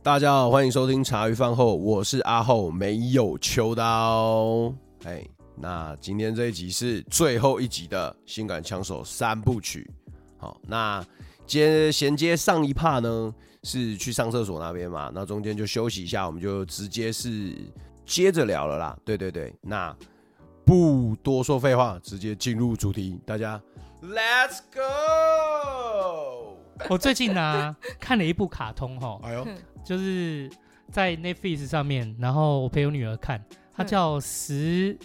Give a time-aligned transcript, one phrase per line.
[0.00, 4.72] 大家好，欢迎收听茶余饭后，我是阿厚，没有秋刀。
[5.04, 5.22] 哎，
[5.56, 9.90] 那今天这一集是最后一集的性感枪手三部曲。
[10.38, 11.04] 好，那
[11.46, 13.34] 接衔接上一 part 呢，
[13.64, 17.52] 是去上厕所那边嘛，那中间就休息一下，我们就直接是
[18.06, 18.96] 接着聊了啦。
[19.04, 19.94] 对对对，那
[20.64, 23.60] 不多说废话，直接进入主题，大家
[24.00, 26.37] Let's go。
[26.88, 29.46] 我最近呢、啊、看了一部卡通哈，哎呦。
[29.84, 30.50] 就是
[30.90, 33.42] 在 Netflix 上面，然后我陪我女儿看，
[33.74, 34.98] 它叫十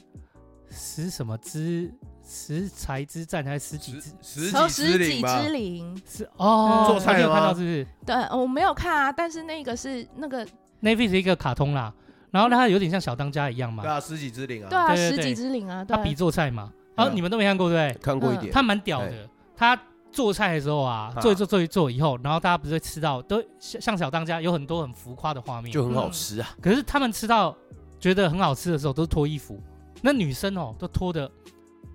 [0.69, 1.89] 十什么之
[2.21, 4.09] 食材之战还是十几之？
[4.21, 5.37] 十几之灵吧？
[5.37, 6.01] 十几之灵。
[6.05, 7.87] 是哦，做菜有看到是不是？
[8.05, 10.45] 对，我没有看啊，但是那个是那个
[10.81, 11.93] Netflix 一个卡通啦，
[12.31, 18.01] 然后它有点像小当家一样嘛，对啊，十几之灵啊，对啊，十几之灵啊，它比做菜嘛，然后你们都没看过对不对？
[18.01, 19.79] 看过一点，它蛮屌的，它。
[20.13, 26.49] 做菜的时候啊，做一做做一做以后，然后大家不是会吃到都像小当家有很多很浮夸的画面，就很好吃啊。
[26.61, 27.57] 可是他们吃到
[27.99, 29.59] 觉得很好吃的时候，都是脱衣服。
[30.01, 31.29] 那女生哦，都脱的，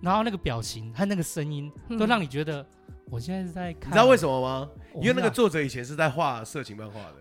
[0.03, 2.67] 然后那个表情和那个声音，都让你觉得
[3.11, 3.91] 我现在是在看。
[3.91, 4.69] 你知道为什么吗？
[4.97, 7.15] 因为那个作者以前是在画色情漫画的。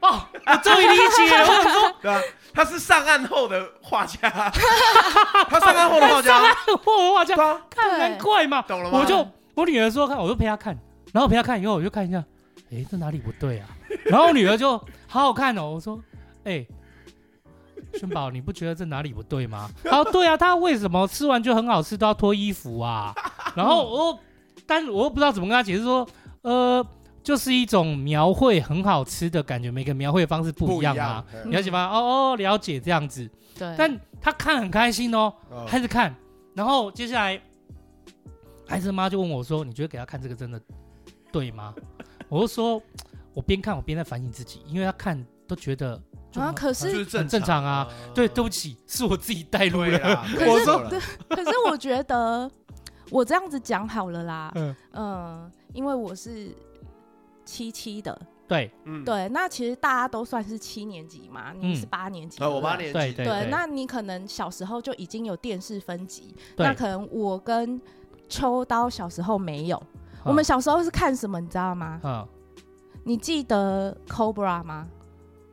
[0.00, 1.46] 哦，我终于理解了。
[1.48, 2.20] 我说，对啊，
[2.52, 4.18] 他是上岸后的画家，
[5.50, 7.36] 他上岸后的画家， 上岸后的画家，
[7.68, 9.00] 看难怪嘛，懂了吗？
[9.00, 9.26] 我就。
[9.54, 10.76] 我女儿说看，我就陪她看，
[11.12, 12.18] 然后陪她看以后，我就看一下，
[12.70, 13.68] 哎、欸，这哪里不对啊？
[14.06, 15.70] 然后我女儿就好好看哦。
[15.72, 16.00] 我说，
[16.44, 16.68] 哎、欸，
[17.94, 19.70] 轩宝，你不觉得这哪里不对吗？
[19.84, 23.14] 她说对啊，她为什么吃完就很好吃都要脱衣服啊？
[23.54, 24.18] 然后我，
[24.66, 26.06] 但我又不知道怎么跟她解释说，
[26.42, 26.84] 呃，
[27.22, 31.88] 就是一种描绘很好吃的感觉，每个描绘方式不一样啊，样了解吗？
[31.92, 33.30] 哦哦，了解这样子。
[33.56, 35.32] 对，但她看很开心哦，
[35.68, 36.12] 开始看，
[36.54, 37.40] 然后接下来。
[38.66, 40.60] 孩子妈就问我说：“你觉得给他看这个真的
[41.32, 41.74] 对吗？”
[42.28, 42.80] 我就说
[43.34, 46.00] ：“我边看我边在反省自己，因为他看都觉得
[46.34, 50.24] 啊，可是很正常啊。”对，对不起，是我自己带路了。
[50.48, 50.88] 我说
[51.28, 52.50] ：“可是我觉得
[53.10, 54.52] 我这样子讲好了啦。”
[54.92, 56.48] 嗯，因为我是
[57.44, 58.18] 七七的，
[58.48, 58.72] 对，
[59.04, 59.28] 对。
[59.28, 63.48] 那其实大家都算是七年级嘛，你是八年级，我八年级，对。
[63.50, 67.80] 那你可能小时候就已经有电视分级，那可能我跟
[68.28, 69.82] 秋刀小时候没有，
[70.24, 72.00] 我们小时候是看什么，你知道吗？
[72.02, 72.26] 嗯，
[73.04, 74.86] 你记得 Cobra 吗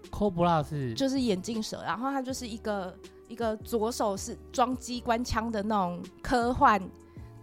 [0.10, 2.94] ？Cobra 是就是眼镜蛇，然后它就是一个
[3.28, 6.82] 一个左手是装机关枪的那种科幻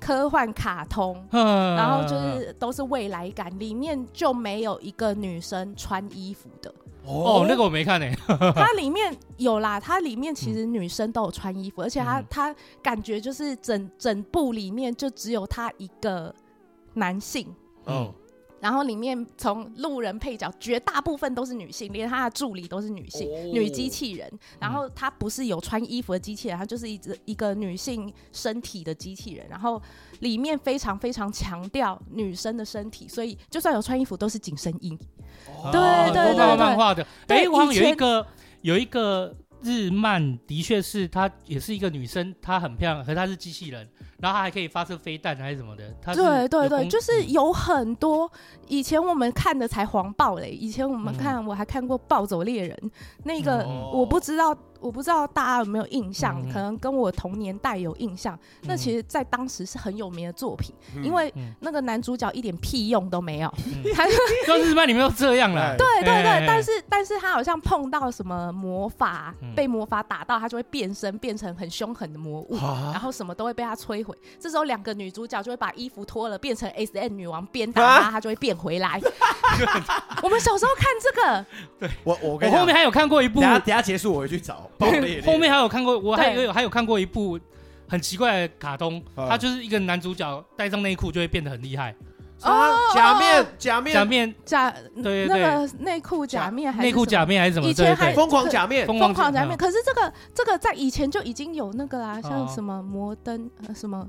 [0.00, 6.72] 科幻卡通， 然后就是都是未来感，里面就没有一个女生穿衣服的。
[7.08, 8.06] 哦，那个我没看呢。
[8.54, 16.34] 它里面有啦，它里面其实女生都有穿衣服，而且它它感觉就是整整部里面就只有他一个
[16.94, 17.54] 男性。
[17.86, 18.12] 嗯。
[18.60, 24.28] 然后里面从路人配角，绝大部分都是女性，连他的助理都是女性，女机器人。
[24.58, 29.46] 然后他不是有穿衣服的机器人，他就是一只一个女性身体的机器人。
[29.48, 29.80] 然后
[30.18, 34.98] 里面非常非常强调女生的身体，所以就算有穿衣服都是紧身衣。
[35.72, 37.06] 对对对对，漫画的。
[37.28, 38.26] 哎，我好像有一个
[38.62, 43.88] 有一个日漫，的确是她也是一个女生，她很漂亮，可是她是机器人。
[44.20, 45.84] 然后他还可以发射飞弹还是什么的？
[46.14, 48.30] 对对对，就是有很多
[48.66, 52.76] 以前我们看的才黄暴嘞，以前我们看、嗯、我还看过《暴走猎人》，
[53.24, 54.56] 那个我不知道。
[54.80, 58.38] 我不知道大家有没有印象，可能跟我同年代有印象。
[58.62, 63.52] 那其实，在当时是很有名的作品，因为那个男主角一点屁用都没有。
[63.92, 64.06] 他
[64.46, 65.76] 说日漫里面都这样了。
[65.76, 72.56] 对对对，但是但是他好像碰到什么魔法，被魔法打到，他就会变身，变成很凶狠的魔物，
[72.92, 74.16] 然后什么都会被他摧毁。
[74.40, 78.98] 这时候两个女主角就会把衣服脱了，变成 S N 女王，鞭打她，她就会变回来。
[80.22, 81.46] 我们小时候看这个，
[81.78, 84.70] 对我我我后面还有看过一部，等下等下结束我会去找。
[85.24, 87.38] 后面还有看过，我还有还有看过一部
[87.86, 91.94] 很奇怪的卡通，它就是一个男主角戴上内裤就会变得很厉害。
[92.42, 93.94] 啊，假面假面。
[93.94, 94.34] 假面。
[94.44, 94.70] 假
[95.02, 97.68] 对对那个内裤假面还是内裤假面还是什么？
[97.68, 98.86] 以前还疯狂假面。
[98.86, 104.06] 疯狂假面，可是这个这个在以前就已经有那个啦，像什么摩登什么。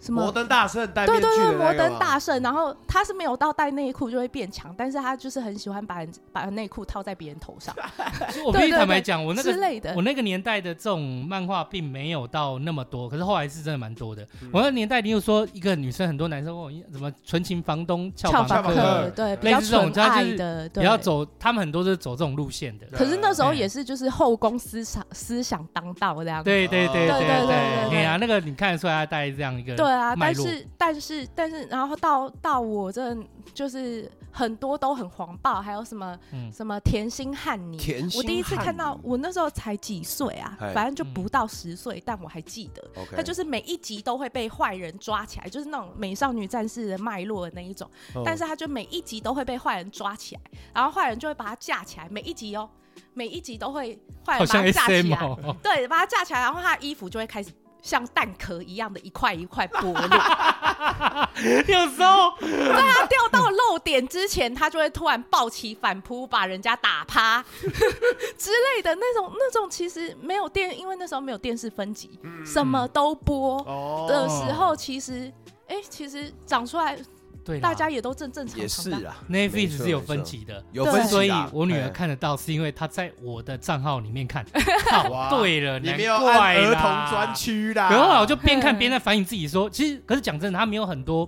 [0.00, 0.22] 什么？
[0.22, 2.40] 摩登大圣戴面具，对对对，摩登大圣。
[2.42, 7.74] 然后他是没有到戴内裤就会变强，但是他就是很喜欢把人把内裤套在别人头上。
[8.46, 14.26] 我必须坦白讲，我那个之类的，我那个年代的这种漫画并没有到那么多，可是后来是真的蛮多的。
[14.52, 22.86] 我那个年代，你有说一个女生，很多男生问我什么纯情房东俏房客，对，比较纯爱的，比较走，他们很多是走这种路线的。
[22.92, 26.44] 可是那时候也是就是后宫思想思想当道这样。
[26.44, 29.87] 对对对对对对，对啊，那个你看得出来他带这样一个。
[29.92, 33.16] 啊，但是但是但是，然后到到我这
[33.54, 36.50] 就是很多都很黄暴，还有什么、嗯。
[36.52, 42.82] 什么甜心汉尼，甜心我第一次看到，我那时候才几岁啊，反正就不到十岁，但我还记得，
[43.14, 48.22] 他就是每一集都会被坏人抓起来，就是那种美少女战士的脉络的那一种，哦。
[48.24, 50.40] 但是他就每一集都会被坏人抓起来，
[50.74, 52.68] 然后坏人就会把他架起来，每一集哦，
[53.14, 57.50] 每一集都会坏人把他架起来，哦，对，把他架起来，然后他的衣服就会开始
[57.82, 61.28] 像蛋壳一样的一块一块剥落。
[61.66, 67.44] 有时候他掉到漏点之前，他就会突然暴起反扑，把人家打趴
[68.36, 74.06] 之类的那种那种，其实没有电，因为那时候没有电视分级，什么都播哦。
[74.08, 75.32] 的时候，其实
[75.68, 76.98] 哎、其实长出来
[77.48, 78.98] 对大家也都正正常也常的。
[78.98, 84.44] 是啊 Netflix 是有分级的，有分级啦所以我女儿哎看得到，是因为她在我的账号里面看。
[85.30, 91.26] 对了，你难没有按怪儿童专区啦，然后我就边看嘿边在反省自己说，其实可是讲真的，他没有很多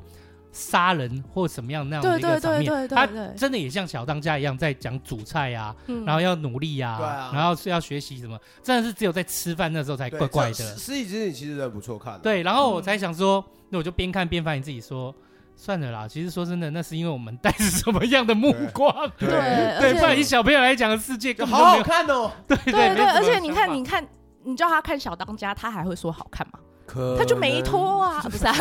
[0.53, 3.17] 杀人或什么样那样的对一个场面，对对对他对。
[3.17, 6.05] 对，真的也像小当家一样在讲煮菜啊，嗯。
[6.05, 10.77] 然后要努力啊然后是要学习什么，真的是只有在吃饭那时候才怪怪这的。
[10.77, 12.83] 失忆之女其实真的不错看的，对，然后我嗯。
[12.83, 15.15] 才想说，那我就边看边反省自己说。
[15.61, 24.03] 算了啦，其实说真的，那是因为我们带着什么样的目光，对对不然以小朋友来讲的世界更好好看哦，对对对，而且你看，你看，
[24.43, 26.59] 你叫他看小当家，他还会说好看吗？
[26.87, 28.55] 可他就没能拖啊， 不是啊？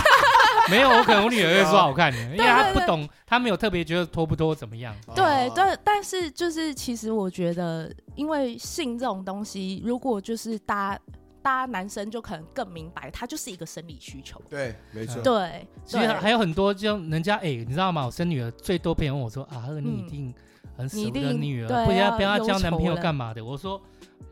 [0.68, 4.94] 没有，我可能我女儿会说好看的，因为她对对不懂，她没有特别觉得脱不脱怎么样。
[5.14, 11.00] 对哦对，但是就是其实我觉得，因为性这种东西，如果就是大家
[11.44, 14.40] 大家男生就可能更明白，它就是一个生理需求。
[14.48, 18.06] 对，没错，对，其实对还有很多，就人家哎、你知道吗？
[18.06, 20.34] 我生女儿最多朋友问我说啊，你一定
[20.74, 23.44] 很舍不得你一定女儿，对不要不要要交男朋友干嘛的？
[23.44, 23.78] 我说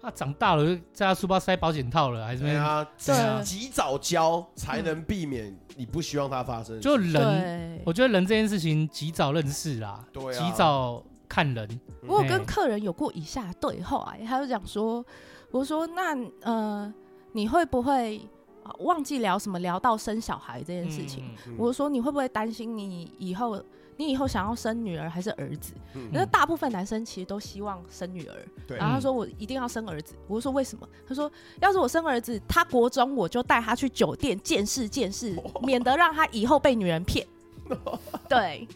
[0.00, 2.52] 啊，长大了就在他书包塞保险套了，还是没？
[2.52, 6.80] 对啊，对及及早教才能避免你不希望它发生。
[6.80, 11.80] 就人，我觉得人这件事情及早认识啦，对啊及早看人。
[12.08, 15.04] 我有跟客人有过以下的对话、欸，他就讲说，
[15.52, 16.92] 我说那呃，
[17.32, 18.18] 你会不会、
[18.62, 21.24] 啊忘记聊什么，聊到生小孩这件事情？
[21.46, 23.60] 嗯嗯我就说你会不会担心你以后，
[23.96, 25.74] 你以后想要生女儿还是儿子？
[25.94, 28.36] 嗯那大部分男生其实都希望生女儿，
[28.76, 30.14] 然后他说我一定要生儿子。
[30.28, 30.88] 我就说为什么？
[31.08, 31.30] 他说
[31.60, 37.26] 要是我生儿子，他国中我就带他去酒店见识见识， 免得让他以后被女人骗。
[38.28, 38.66] 对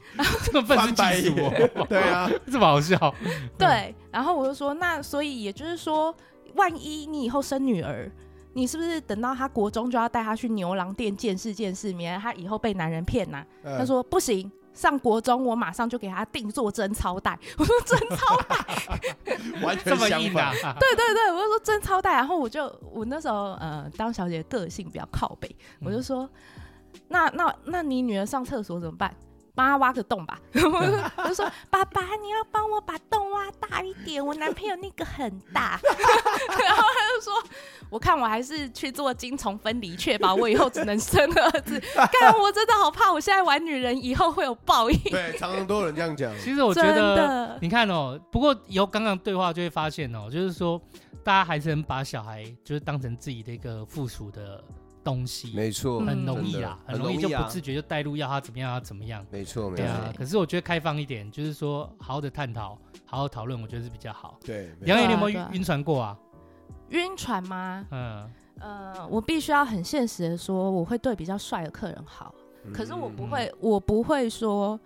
[0.45, 3.15] 这么愤世翻白嫉俗眼哦，对啊，这么好笑。
[3.59, 6.15] 对，然后我就说那所以也就是说，
[6.55, 8.11] 万一你以后生女儿。
[8.57, 17.39] 你是不是等到他国中就要带他去牛郎店见识见识，免得他以后被男人骗呐、嗯他说不行，上国中我马上就给他定做贞操带。
[17.59, 18.57] 我说贞操带，
[19.61, 20.75] 完这么全相硬啊反。
[20.81, 22.15] 对对对，我就说贞操带。
[22.15, 25.55] 然后我就我那时候呃当小姐个性比较靠北，
[25.85, 26.27] 我就说
[27.09, 29.15] 那那那你女儿上厕所怎么办？
[29.57, 30.39] 帮他挖个洞吧。
[30.55, 35.81] 我就说爸爸，你要帮我把洞挖大一点，我男朋友那个很大。
[36.63, 37.43] 然后他就说，
[37.91, 41.81] 我看我还是去做精虫分离，确保我以后只能生儿子。
[42.13, 44.99] 干，我真的好怕，我现在玩女人以后会有报应。
[45.05, 46.33] 对，常常都有人这样讲。
[46.39, 50.81] 其实我觉真得，的，你看哦，不过由刚刚对话就会发现哦，就是说
[51.25, 54.63] 大家还是能把小孩就是当成自己的一个附属的
[55.07, 59.25] 东西，没错，嗯很容易啦，很容易就不自觉就带入要他怎么样，要怎么样。
[59.31, 64.37] 没错，没对啊错，，可是我觉得开放一点，就是说好好的探讨，好好讨论，我觉得是比较好。
[64.45, 66.19] 对，没杨颖，你有没有晕船过啊？
[66.89, 67.87] 晕船吗？
[67.93, 72.35] 嗯，呃，我必须要很现实的说，我会对比较帅的客人好，
[72.65, 74.79] 嗯可是我不会，我不会说，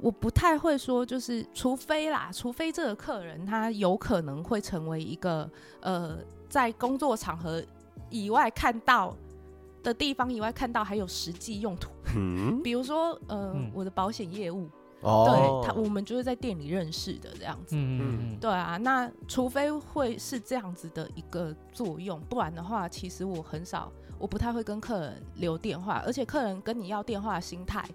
[0.00, 5.48] 我不太会说，就是除非啦，除非这个客人他有可能会成为一个
[5.80, 7.62] 呃，在工作场合
[8.08, 9.16] 以外看到
[9.86, 13.70] 的地方以外看到还有实际用途，嗯，比如说呃，嗯。
[13.72, 14.68] 我的保险业务，
[15.02, 17.76] 哦，对他，我们就是在店里认识的这样子。
[17.76, 27.86] 嗯嗯嗯，对啊，那除非会是这样子的一个作用，不然的话，其实我很少，我不太会跟客人留电话，而且客人跟你要电话的心态，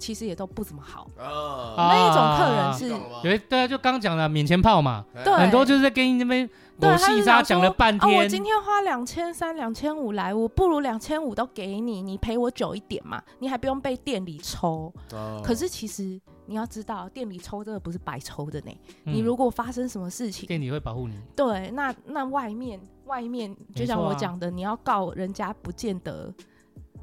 [0.00, 1.06] 其实也都不怎么好。
[1.16, 2.88] 啊，那一种客人啊是，
[3.28, 6.52] 有一对啊，就刚讲了免钱炮嘛，对很多就是在跟你那边狗
[6.88, 8.18] 对，他就戏沙讲了半天。
[8.18, 14.92] 我，今天花两千三、两千五来，我不如两千五都给你，你陪我久一点嘛，你还不用被店里抽。
[15.12, 15.40] 哦。
[15.44, 18.72] 可是其实你要知道，店里抽这个不是白抽的呢。
[19.04, 19.12] 嗯。
[19.14, 26.32] 你如果发生什么事情，店里会保护你，对，那那外面外面，就像我讲的，你要告人家，不见得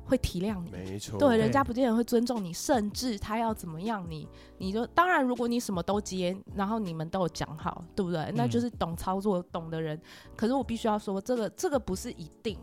[0.08, 8.22] 会体谅你，没错，对，人家不见得会尊重你，甚至他要怎么样你，你就当然，如果你什么都接，然后你们都有讲好，对不对？
[8.22, 10.00] 嗯、那就是懂操作、懂的人。
[10.36, 12.58] 可是我必须要说，这个这个不是一定。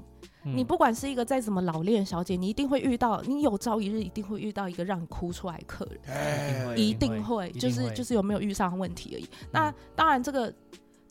[0.44, 9.24] 嗯、你不管是一个再怎么老练小姐，你一定会遇到，你有朝一日一定会遇到一个让你哭出来的客人，哎一定会，一定会就是就是有没有遇上问题而已。
[9.24, 10.52] 嗯、那当然，这个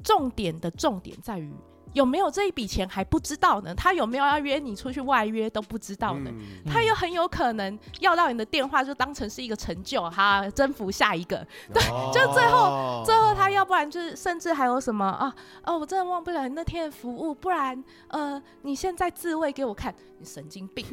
[0.03, 1.53] 重点的重点在于。
[1.93, 3.73] 有没有这一笔钱还不知道呢？
[3.75, 6.29] 他有没有要约你出去外约都不知道呢。
[6.33, 11.45] 嗯、他又很有可能要到你的电话，就当成是一个成就，哈，征服下一个。
[11.73, 15.33] 对，哦、 就最后最后他要不然就是甚至还有什么啊？
[15.63, 20.85] 哦，我真的忘不了你那天的服务，不然呃，你现在自慰给我看，你神经病，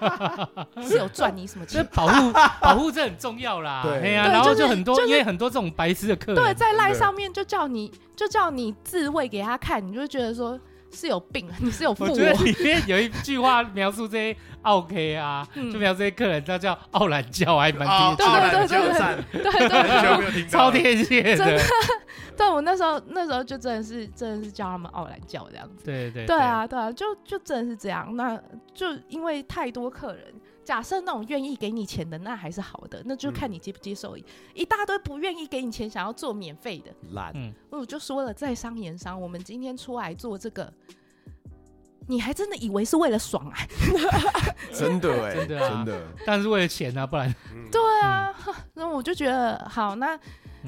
[0.86, 1.84] 是有赚你什么钱？
[1.92, 3.82] 保护保护这很重要啦。
[3.84, 10.04] 对呀，然后就很多，因为很多这种白痴的客人，对，在赖上面就叫你就叫你自慰给他看，你就。
[10.14, 10.60] 觉得说
[10.94, 12.04] 是有病， 你是有负。
[12.04, 18.32] 我觉得里面有一句话描述这些奥 K 啊，嗯、就描述这些客人，他叫奥懒教，还蛮贴切。
[18.32, 21.36] 对对对对对对， 超贴切的。
[21.36, 21.62] 真的，
[22.36, 25.84] 对我那时候那时候就真的是真的是叫他们奥懒教这样子。
[25.84, 28.14] 对对对啊对啊，就就真的是这样。
[28.16, 28.40] 那
[28.72, 30.24] 就因为太多客人。
[30.64, 34.16] 假设那种愿意给你钱的，那还是好的，那就看你接不接受。
[34.16, 37.32] 嗯、一大堆不愿意给你钱，想要做免费的，懒。
[37.34, 40.72] 嗯，我就说了，在商言商，我们今天出来做这个，
[42.08, 43.56] 你还真的以为是为了爽啊？
[44.72, 47.32] 真的 哎、欸，真的、啊、真的，但是为了钱啊，不然。
[47.70, 48.34] 对啊，
[48.74, 49.94] 那、嗯、我就觉得好。
[49.96, 50.18] 那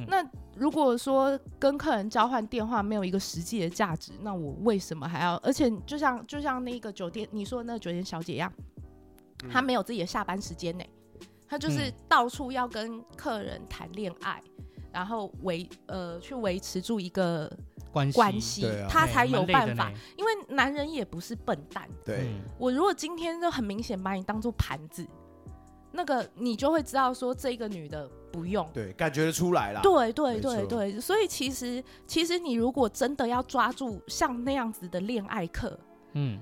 [0.09, 0.23] 那
[0.55, 5.37] 如果说跟客人交换电话没有一个实际的价值，那我为什么还要？
[5.37, 8.53] 而且就像就像那个酒店，你说的那个酒店小姐一样。
[9.51, 10.85] 他没有自己的下班时间呢，
[11.49, 17.51] 他就是到处要跟客人谈恋爱，嗯、然后维呃去维持住一个
[17.93, 19.93] 关系，啊、他才有办法。
[20.17, 22.29] 因为男人也不是笨蛋，对，
[22.59, 25.07] 我如果今天就很明显把你当做盘子，
[25.93, 29.81] 那个你就会知道说这个女的不用，对，感觉得出来了。
[29.83, 35.79] 对对对对，所以其实其实你如果真的要抓住像那样子的恋爱课，
[36.15, 36.41] 嗯。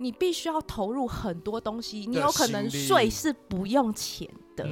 [0.00, 4.26] 你必须要投入很多东西，你有可能税是不用钱
[4.56, 4.66] 的，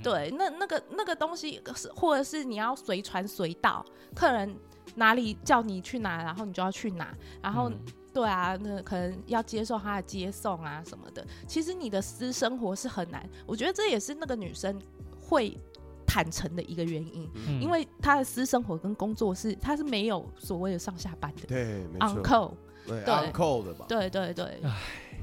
[0.00, 4.56] 对，那那个那个东西是，或者是你要随传随到，客人
[4.94, 7.78] 哪里叫你去哪，然后你就要去哪，然后、嗯、
[8.14, 11.26] 对啊，那可能要接受他的接送啊什么的。
[11.48, 14.80] 其实你的私生活是很难，我觉得这也是那个女生
[15.20, 15.58] 会
[16.06, 22.22] 坦诚的一个原因，嗯、因为她的私生活跟工作是她是没有所谓的上下班的，对，没错。
[22.22, 22.52] Uncle
[22.86, 23.86] 对，uncle 的吧？
[23.88, 24.60] 对对对，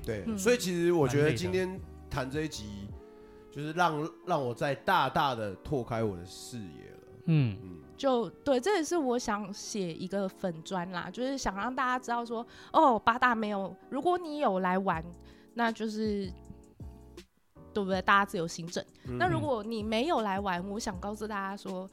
[0.06, 2.88] 对，所以其实我觉得今天谈这一集，
[3.51, 6.98] 就是让让我再大大的拓开我的视野了。
[7.25, 15.04] 嗯嗯，就对，这也是我想写一个粉砖啦，就是想让大家知道说，哦，八大没有，如果你有来玩，
[15.54, 16.32] 那就是
[17.74, 18.01] 对不对？
[18.01, 18.84] 大家自由行政。
[19.18, 21.89] 那如果你没有来玩，我想告诉大家说。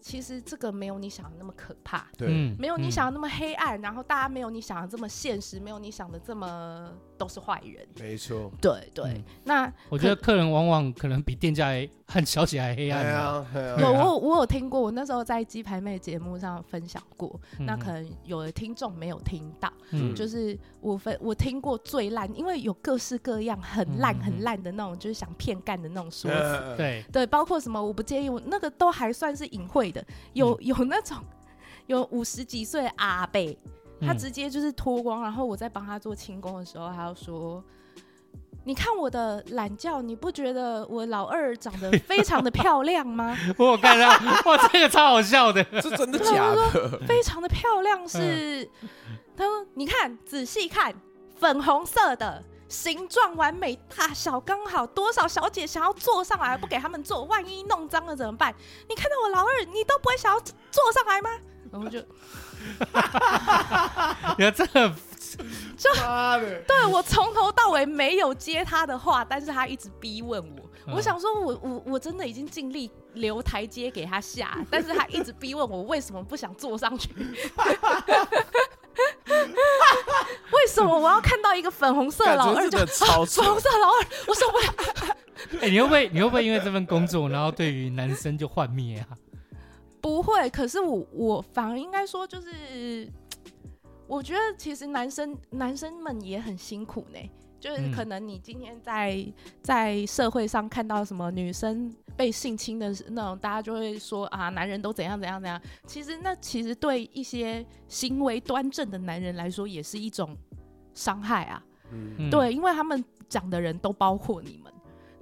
[0.00, 9.20] 其实这个没有你想的那么可怕，对，没有你想的那么黑暗，然后大家没有你想的这么现实，没有你想的这么都是坏人，没错，对对。
[9.42, 11.72] 那我觉得客人往往可能比店家
[12.06, 13.44] 和小姐还黑暗。
[13.80, 20.14] 有我我有听过，我那时候在鸡排妹节目上分享过，那可能有的听众没有听到，嗯。
[20.14, 27.04] 就是我分我听过最烂，因为有各式各样很烂很烂的那种，就是想骗干的那种说辞，对。
[27.12, 29.88] 对，包括什么我不介意，我那个都还算是隐晦。
[29.90, 31.16] 的有有那种
[31.86, 33.40] 有五十几岁的阿伯，
[34.00, 37.62] 他直接就是脱光，然后我在帮他做轻功的时候，他要说
[38.64, 44.08] ：“你看我的懒觉，你不觉得我老二长得 非常的漂亮吗？” 我看到
[44.44, 46.98] 哇，这个超好笑的，是真的假的？
[47.06, 48.70] 非常的漂亮是，是
[49.36, 50.94] 他说：“你看仔细看，
[51.36, 58.54] 粉红色的。”形状完美，大小刚好，多少小姐想要坐上来不给他们坐，万一弄脏了怎么办？
[58.86, 61.30] 你看到我老二，你都不会想要坐上来吗？
[61.72, 61.98] 然后就，
[64.38, 64.92] 你看这个，
[65.76, 65.90] 就
[66.66, 70.70] 对我从头到尾没有接他的话，但是他一直逼问我。
[70.86, 77.10] 嗯、我想说我，我我我真的已经尽力留台阶给他下， 但是他一直逼问我为什么不想坐上去。
[80.50, 82.86] 为什么我要看到一个粉红色老二就、啊、
[83.26, 84.06] 粉红色老二？
[84.26, 84.74] 我受不了。
[85.60, 89.06] 哎、欸，你会不会你会不会因为这份工作，然后对于男生就幻灭啊？
[90.00, 93.08] 不会，可是我我反而应该说，就是
[94.06, 97.18] 我觉得其实男生男生们也很辛苦呢。
[97.60, 105.60] 就是可能你今天在、嗯、在社会上看到什么女生被性侵的那种，大家就会说啊，男人都怎样怎样怎样。
[105.84, 110.36] 其实那其实对一些行为端正的男人来说，也是一种
[110.94, 111.60] 伤害啊。
[111.90, 114.72] 嗯，对，因为他们讲的人都包括你们。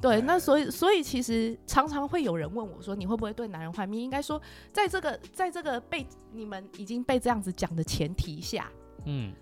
[0.00, 3.86] 对，那所以所以其实常常会有人问我说，你会不会对男人坏？
[3.86, 4.02] 你？
[4.04, 4.40] 应该说，
[4.72, 8.70] 在这个在这个被你们已经被这样子讲的前提下，
[9.06, 9.32] 嗯，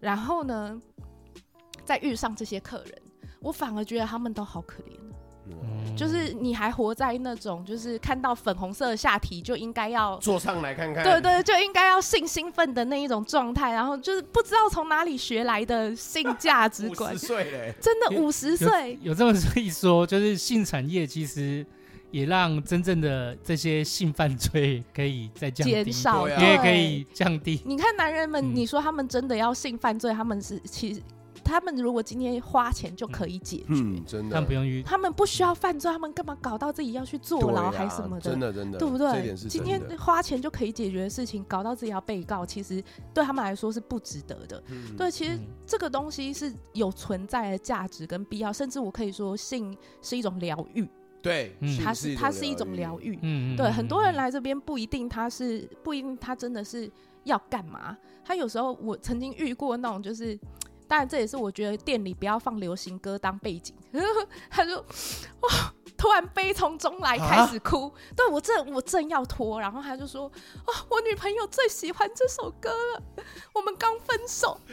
[0.00, 0.80] 然后呢，
[1.84, 3.02] 再遇上这些客人，
[3.40, 4.98] 我反而觉得他们都好可怜。
[5.96, 17.12] 就是你还活在那种，就是看到粉红色的下体就应该要坐上来看看，对对，就应该要性兴奋的那一种状态，然后就是不知道从哪里学来的性价值观。
[17.14, 21.66] 五十岁嘞，真的五十岁，有这么一说，就是性产业其实
[22.12, 27.60] 也让真正的这些性犯罪可以再降低，减少，也可以降低。
[27.64, 31.02] 你看男人们，你说他们真的要性犯罪，他们是其实。
[31.48, 38.30] 他们如果今天花钱就可以解决，嗯，真的，他们不用预，他们不需要犯罪，他们干嘛搞到自己要去坐牢还是什么的？
[38.30, 39.34] 真的，真的，对不对？
[39.48, 44.62] 今天花钱就可以解决的事情，搞到自己要被告，其实对他们来说是不值得的。
[44.68, 50.86] 嗯、对，其实这个东西是有存在的价值跟必要，甚至我可以说，性是一种疗愈。
[51.22, 53.18] 对，它是它是一种疗愈。
[53.22, 56.90] 嗯，对，很多人来这边不一定他是不一定他真的是
[57.24, 60.38] 要干嘛，他有时候我曾经遇过那种就是。
[60.88, 63.74] 当然，这也是我觉得店里不要放流行歌当背景。
[64.50, 64.76] 他就
[65.40, 65.48] 哇，
[65.96, 67.86] 突然悲从中来，开始哭。
[67.88, 70.24] 啊、对我正我正要脱，然后他就说
[70.66, 73.02] ：“哦，我女朋友最喜欢这首歌了。
[73.54, 74.58] 我们刚分手，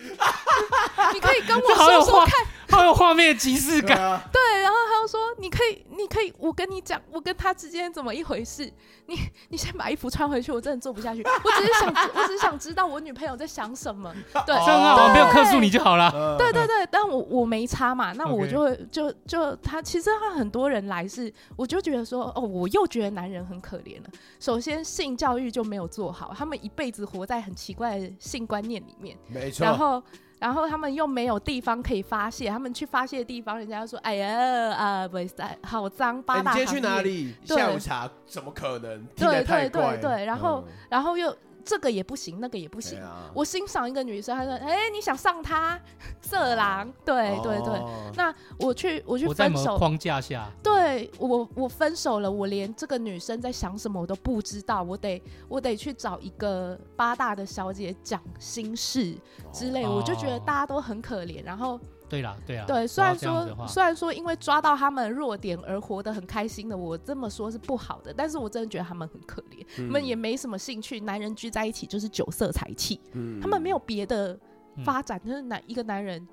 [1.14, 3.98] 你可以跟我说说看，好有画面即视感。
[4.32, 8.72] 对，然后他又说：你可以，你可以，我跟你讲，我跟他之间怎么一回事？
[9.08, 9.18] 你
[9.50, 11.24] 你先把衣服穿回去，我真的做不下去。
[11.24, 14.14] 我只是想，我只是想知道我女朋友在想什么。
[14.46, 16.05] 对， 正好我没有克诉你就好了。
[16.12, 24.10] 对对对，但我我没差嘛，那我就会就就他其实他很多人来是，我就觉得说哦，我又觉得男人很可怜了。
[24.40, 29.66] 首先性教育就没有做好，他们一辈子活在很奇怪的性观念里面，没错。
[29.66, 30.02] 然后。
[30.38, 35.30] 然后他们又没有地方可以发泄，他们去发泄的地方，人家说：“哎呀啊，不是，
[35.64, 37.34] 好脏，八大。”你今天去哪里？
[37.46, 39.02] 下午茶怎么可能？
[39.16, 41.34] 对对对对，然后、嗯、然后又。
[41.66, 43.00] 这个也不行，那个也不行。
[43.02, 45.80] 啊、我欣赏一个女生，她说：“哎、欸，你想上她？
[46.22, 46.92] 色狼？
[47.04, 47.74] 对对对。
[47.74, 59.16] 哦、那我去，我去分手框架下，对我我分手了，我连这个女生在想什么我都不知道，我得我得去找一个八大的小姐讲心事
[59.52, 61.80] 之类，哦、我就觉得大家都很可怜，然后。
[62.08, 73.02] 对啦，对啊，对，虽然说虽然说因为抓到他们弱点而活得很开心的，我这么说是不好的，但是我真的觉得他们很可怜，他们也没什么兴趣，男人聚在一起就是酒色财气，
[73.42, 74.40] 他们没有别的
[74.84, 76.26] 发展，就是男一个男人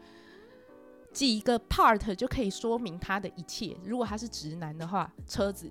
[1.12, 3.74] 记一个 part 就可以说明他的一切。
[3.82, 5.70] 如果他是直男的话，车子，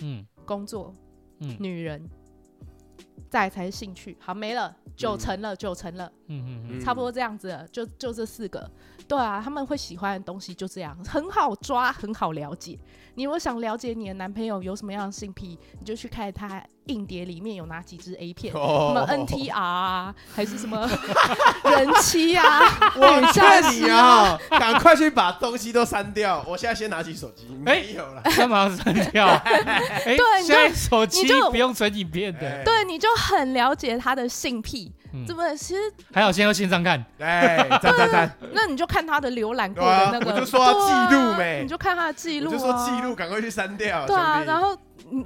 [0.00, 0.92] 嗯，工作，
[1.38, 2.06] 嗯，女人，
[3.30, 4.16] 再才是兴趣。
[4.20, 8.70] 好，没了，九成了，九成了，嗯嗯嗯，差不多这样子了，就就这四个。
[9.10, 12.78] 对啊，他们会喜欢的东西就这样，很好抓，很好了解。
[13.16, 20.88] 你如果想了解你的男朋友有什么样的性癖，你就去看他硬碟里面有哪几支 A 片，哦、什么 NTR 啊，还是什么
[21.64, 22.60] 人妻啊？
[22.96, 26.44] 我劝你啊，赶快去把东西都删掉。
[26.48, 29.26] 我现在先拿起手机，没有了，干嘛删掉？
[30.04, 34.92] 对，现在手机不用存影片的，对，你就很了解他的性癖。
[35.26, 35.56] 怎么？
[35.56, 35.80] 其实
[36.12, 37.04] 还好，先要线上看。
[37.18, 38.38] 哎，赞赞赞！
[38.52, 41.62] 那你就看他的浏览过的那个，我就说记录没？
[41.62, 44.06] 你就看他的记录，就说记录，赶快去删掉。
[44.06, 44.76] 对啊，然后，
[45.10, 45.24] 嗯，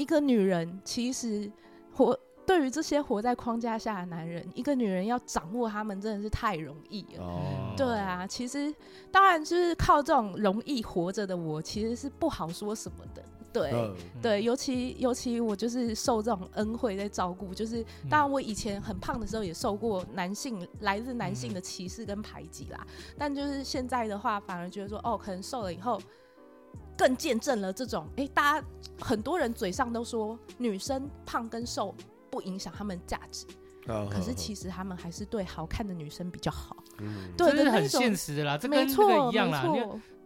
[0.00, 1.52] 一个女人其实
[1.92, 7.22] 活对于这些活在框架下的男人，一个女人要掌握他们真的是太容易了。
[7.22, 8.74] 哦，对啊，其实
[9.12, 13.22] 当然就是靠这种容易活着的我，其实是不好说什么的。
[13.52, 22.86] 对、嗯、对，尤其尤其我就是受这种恩惠在照顾，就是当然我以前很胖的时候也受过男性来自男性的歧视跟排挤啦，
[23.18, 26.00] 但就是现在的话，反而觉得说哦，可能瘦了以后
[27.00, 28.66] 更见证了这种，哎，大家
[29.00, 31.94] 很多人嘴上都说女生胖跟瘦
[32.30, 33.46] 不影响她们价值，
[33.86, 39.64] 哦、可是其实他们还是对好看的女生比较好，嗯、对，这是很现实的啦，这跟这个一样啦，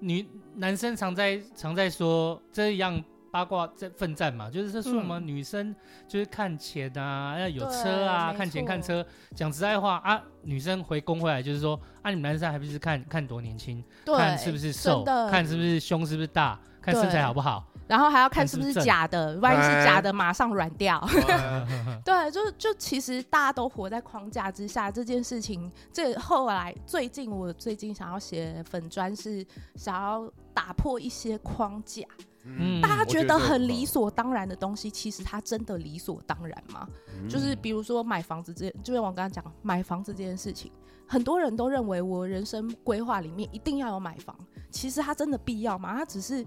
[0.00, 3.02] 女男生常在常在说这样。
[3.34, 5.74] 八卦在奋战嘛，就是说什么女生
[6.06, 9.04] 就是看钱啊，要、嗯、有车啊，看钱看车。
[9.34, 21.02] 讲实在话啊，女生回攻回来就是说啊，你们男生还不是看看多年轻，对看是不是瘦，看是不是胸是不是大，看身材好不好，然后还要看是不是假的，万一是假的马上软掉。
[22.04, 32.02] 对，就就其实大家都活在框架之下，这件事情，这后来最近我最近想要写粉砖是想要打破一些框架。
[32.46, 36.86] 嗯，大家觉得很理所当然的东西，其实它真的理所当然吗？
[37.14, 40.70] 嗯、就是比如说买房子这，就像我刚刚讲买房子这件事情，
[41.06, 44.36] 很多人都认为我人生规划里面一定要有买房，
[44.70, 45.94] 其实它真的必要吗？
[45.96, 46.44] 它只是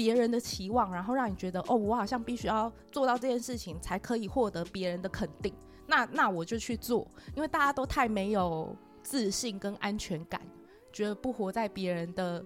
[0.00, 5.52] 别人的期望，然后让你觉得哦，我好像必须要做到这件事情才可以获得别人的肯定。
[5.86, 10.40] 那那我就去做，因为大家都太没有自信跟安全感，
[10.90, 12.42] 觉得不活在别人的。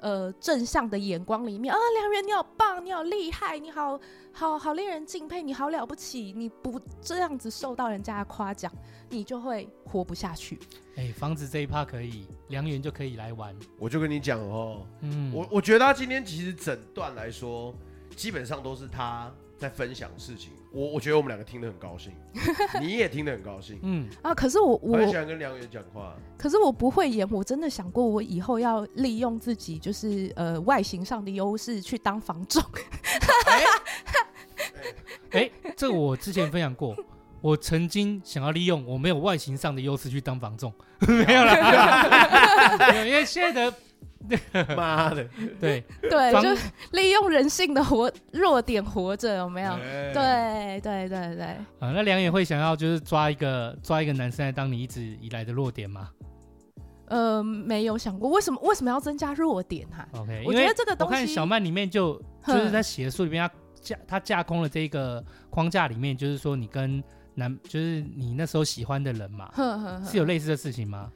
[0.00, 3.98] 呃，正向的眼光里面啊，梁元你好棒，你好厉害，你好
[4.32, 6.32] 好好令人敬佩，你好了不起。
[6.36, 8.70] 你不这样子受到人家的夸奖，
[9.08, 10.58] 你就会活不下去。
[10.96, 13.56] 哎、房子这一趴可以，梁元就可以来玩。
[13.78, 14.86] 我就跟你讲哦，
[15.32, 17.74] 我我觉得他今天其实整段来说，
[18.14, 20.52] 基本上都是他在分享事情。
[20.72, 22.12] 我我觉得我们两个听得很高兴，
[22.80, 32.62] 你也听得很高兴，嗯啊，可是我我很喜欢跟梁元讲话，可是我不会演，我真的想过我以后要利用自己就是呃外形上的优势去当房仲。
[35.30, 36.94] 哎、欸欸，这个我之前分享过，
[37.40, 40.70] 我曾经想要利用我没有外形上的优势去当房仲，
[41.08, 43.76] 没有了，因为现在的。
[44.76, 45.26] 妈的，
[45.60, 46.60] 对 对，就
[46.92, 49.76] 利用人性的活弱点活着，有没有？
[50.12, 51.44] 对对对对。
[51.78, 56.10] 啊，那梁也会想要就是抓一个抓一个男生来当你一直以来的弱点吗？
[57.08, 67.00] 呃，没有想过，为什么为什么要增加弱点哈？OK，我觉得这个东西，我看小曼里面就就是在写的书里面，他架他架空了这个框架里面，就是说你跟
[67.34, 71.08] 男就是你那时候喜欢的人嘛，呵呵呵是有类似的事情吗？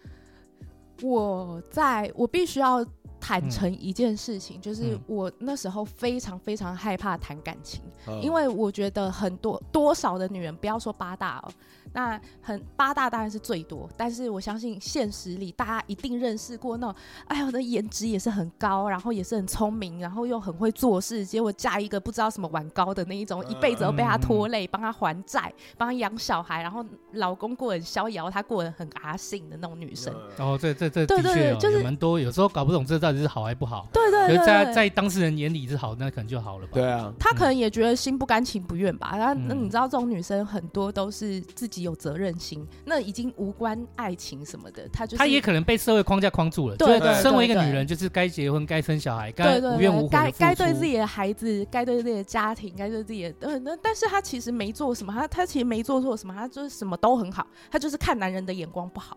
[1.03, 2.87] 我在我必须要。
[3.21, 11.53] 坦诚一件事情，嗯、就是我那时候非常非常害怕谈感情，嗯、因为我觉得很多多少的女人，不要说八大哦。
[11.93, 16.95] 那很八大当然是最多，但是我相信现实里大家一定认识过那种，
[17.27, 30.15] 哎呀，我的颜值也是很高，然后也是很聪明，然后又很会做事，结果嫁一个不知道什么玩高的那一种，一辈子都被他拖累，帮他还债，帮他养小孩，然后老公过得很逍遥，他过得很阿信的那种女生。
[30.39, 33.89] 哦，这这这的确就是蛮多，有时候搞不懂这到底是好还不好。
[33.93, 36.73] 对对对，在在当事人眼里是好，那可能就好了吧。
[36.75, 39.15] 对啊，他可能也觉得心不甘情不愿吧。
[39.17, 41.81] 那那你知道这种女生很多都是自己。
[41.81, 46.77] 有责任心，那已经无关爱情什么的，她就是，她也可能被社会框架框住了。
[46.77, 53.49] 对，对，身为一个女人，就是该结婚、该生小孩，该无怨无悔，该该对自己的孩子，该对自己的家庭，该对自己的……
[53.49, 59.17] 呃，那但是她其实没做什么，她她其实没做错什么，她就是什么都很好，她就是看男人的眼光不好。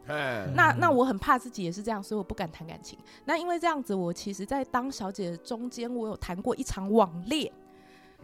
[0.55, 2.97] 那那我很怕自己也是这样，所以我不敢谈感情。
[3.25, 7.51] 那因为这样子，我其实，在当小姐中间，我有谈过一场网恋。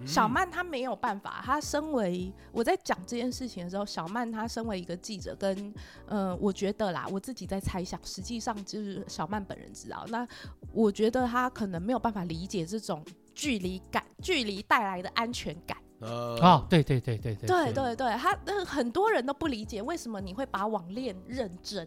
[0.05, 5.73] 小曼她没有办法，她身为我在讲这件事情的时候，小曼她身为一个记者，跟
[6.05, 10.05] 呃，我觉得啦，我自己在猜想，实际上就是小曼本人知道。
[10.07, 10.25] 那
[10.71, 13.03] 我觉得她可能没有办法理解这种
[13.35, 15.77] 距离感，距离带来的安全感。
[15.99, 18.33] 呃，哦，对对对对对，对对对，他
[18.65, 21.85] 很多人都不理解为什么你会把网恋认真。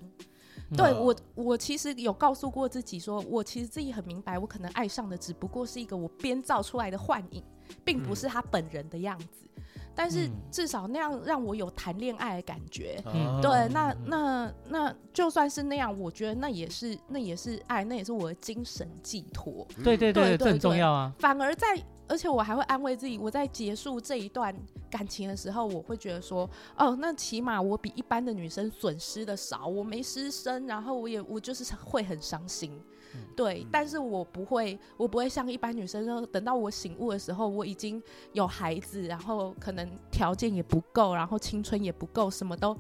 [0.77, 7.43] 对我，我其实有告诉过自己说，说我其实自己很明白，我可能爱上的只不过是一个我编造出来的幻影，
[7.85, 9.27] 并不是他本人的样子。
[9.57, 9.63] 嗯、
[9.95, 13.03] 但是至少那样让我有谈恋爱的感觉。
[13.07, 19.67] 嗯、对，那那那就算是那样，我觉得那也是那也是爱，那也是我的精神寄托。
[19.83, 21.13] 对对对，对，对，这很重要啊。
[21.19, 21.67] 反而在。
[22.09, 24.55] 而且我还会安慰自己，我在结束这一段
[24.91, 32.79] 感情的时候，我会觉得说，哦，那起码我比一般的女生损失的少，我没失身，然后我也我就是会很伤心，
[33.15, 42.77] 嗯、对，但是我不会，我不会像一般女生，说等到我醒悟的时候，我已经有孩子，然后可能条件也不够，然后青春也不够，什么都。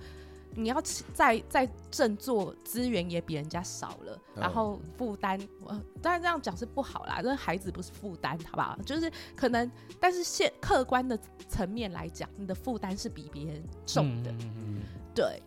[0.54, 0.78] 你要
[1.14, 8.78] 再再振作，资源也比人家少了，然后负担，呃，当然这样讲是不好啦，那孩子不是负担，好不好？
[8.84, 11.18] 就是可能，但是现客观的
[11.48, 14.82] 层面来讲，你的负担是比别人重的，嗯嗯嗯
[15.14, 15.42] 对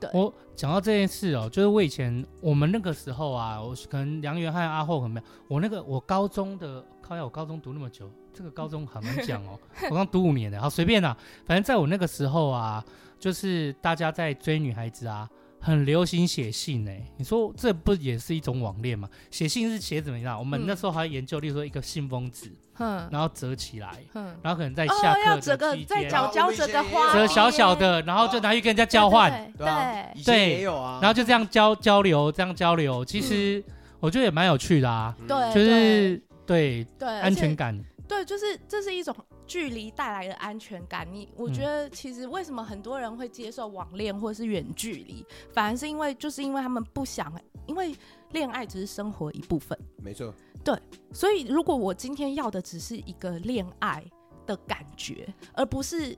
[0.00, 0.10] 对。
[0.12, 9.58] 我讲到这件事哦，就是我以前我们那个时候啊，我可能梁元和阿后很没有，我那个我高中的，靠呀，我高中读那么久，这个高中很难讲哦，
[9.90, 12.84] 我刚读五年的，好随便啦，反正在我那个时候啊。
[13.16, 15.26] 就是大家在追女孩子啊，
[15.64, 19.08] 很流行写信哎、欸，你说这不也是一种网恋吗？
[19.30, 20.38] 写信是写怎么样？
[20.38, 33.64] 我们那时候还研究，例如说一个信封纸，嗯，然后折起来，嗯，然后可能在下课的期间，角角折个花，折小小的，然后就拿去跟人家交换，对对，然后就这样交交流，这样交流，其实
[34.00, 36.86] 我觉得也蛮有趣的啊，对，就是对。
[36.98, 37.78] 对安全感，
[38.14, 39.14] 对，就是这是一种。
[39.46, 45.22] 距离带来的安全感，你我觉得其实为什么很多人会接受网恋或者是远距离，
[45.52, 47.30] 反而是因为就是因为他们不想，
[47.66, 47.94] 因为
[48.32, 49.78] 恋爱只是生活一部分。
[49.98, 50.32] 没错。
[50.64, 50.74] 对，
[51.12, 54.02] 所以如果我今天要的只是一个恋爱
[54.46, 56.16] 的感觉，而不是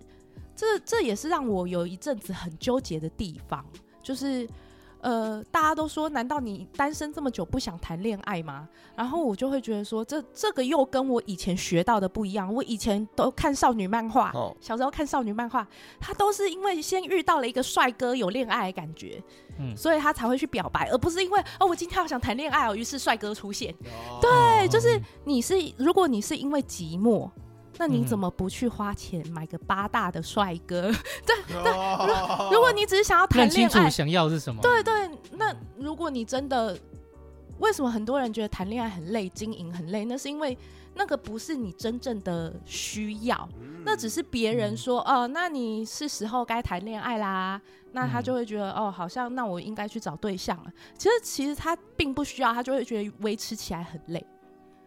[0.55, 3.67] 这这也是让我有一阵子很纠结的地方，
[4.01, 4.49] 就是。
[5.07, 8.69] 呃，大家都说，难道你单身这么久不想谈恋爱吗？
[8.97, 12.53] 然后我就会觉得说，这这个又跟我以前学到的不一样。
[12.53, 15.65] 我以前都看少女漫画，哦、小时候看少女漫画，
[16.01, 19.23] 他都是因为先遇到了一个帅哥，有恋爱的感觉，
[19.61, 23.73] 嗯，所以他才会去表白，而不是因为哦，我今天好想谈恋爱哦，于是帅哥出现。
[23.85, 27.31] 哦、对，就是你是，如果你是因为寂寞。
[27.79, 30.91] 那你怎么不去花钱买个八大的帅哥？
[30.91, 31.73] 嗯、对对，
[32.51, 34.63] 如如果你只是想要谈恋爱，清楚想要是什么？
[34.63, 36.79] 对对，那如果你真的，
[37.59, 40.05] 为什么很多人觉得谈恋爱很累，经营很累？
[40.05, 40.57] 那是因为
[40.95, 47.61] 那个不是你真正的需要，嗯、那只是别人说、嗯、哦，那你是时候该谈恋爱啦，
[47.93, 50.73] 那他就会觉得、嗯、哦，好像那我应该去找对象了。
[50.97, 54.27] 其实其实他并不需要，他就会觉得维持起来很累。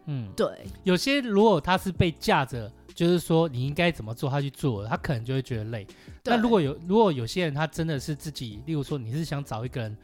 [0.06, 0.46] 嗯，对，
[0.84, 2.70] 有些如果他是被架着。
[2.92, 5.86] 就是说，你应该怎么做，他去做，他可能就会觉得累。
[6.24, 9.96] 那如果有如果有些人，他真的是自己，例如说，你是想找一个人，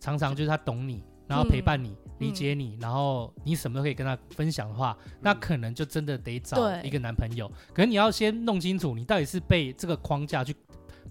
[0.00, 7.46] 常常就是他懂你，然后陪伴你，嗯、理解你，然后你什么都可以跟他分享的话，嗯、那可能就真的得找一个男朋友。
[7.72, 10.56] 可能你要先弄清楚，你到底是被这个框架去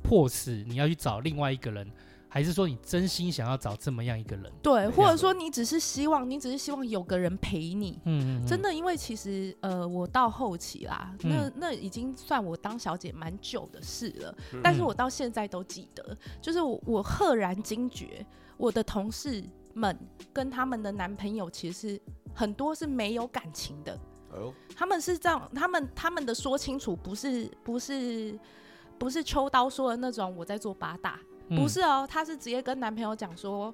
[0.03, 1.89] 迫使你要去找另外一个人。
[2.33, 4.49] 还是说你真心想要找这么样一个人？
[4.63, 7.99] 对，或者说你只是希望，你只是希望有个人陪你。
[8.05, 14.33] 嗯，嗯，嗯，真的，因为其实呃，我到后期啦，嗯、那那已经算我当小姐蛮久的事了。
[14.53, 19.99] 嗯、但是我到现在都记得，就是我我赫然惊觉，我的同事们
[20.31, 22.01] 跟他们的男朋友其实是
[22.33, 23.93] 很多是没有感情的。
[24.31, 28.39] 哦，他们是这样，他们他们的说清楚，不是不是
[28.97, 31.19] 不是秋刀说的那种，我在做八大。
[31.55, 33.73] 不是哦，她是直接跟男朋友讲说，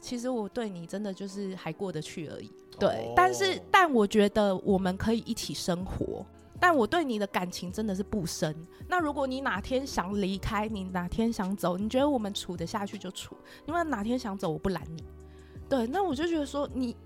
[0.00, 2.50] 其实我对你真的就是还过得去而已。
[2.78, 6.26] 对，哦、但是但我觉得我们可以一起生活，
[6.60, 8.54] 但我对你的感情真的是不深。
[8.88, 15.04] 那如果你哪天想离开，你哪天想走，你觉得我们处得下去就处，因为哪天想走我不拦你。
[15.68, 16.96] 对，那我就觉得说你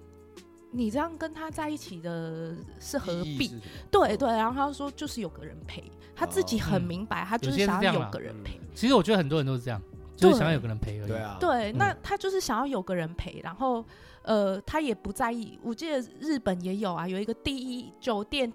[0.70, 3.60] 你这样跟他在一起的是何必？
[3.90, 5.84] 对对，然后他说就是有个人陪，
[6.16, 8.58] 他自己很明白，哦、他就是想要有个人陪。
[8.74, 9.80] 其实我觉得很多人都是这样。
[10.18, 11.08] 就是想要有个人陪而已。
[11.08, 13.84] 对啊，对，那他就是想要有个人陪，然后，
[14.22, 15.58] 呃，他也不在意。
[15.62, 18.52] 我记得日本也有啊，有一个第一酒店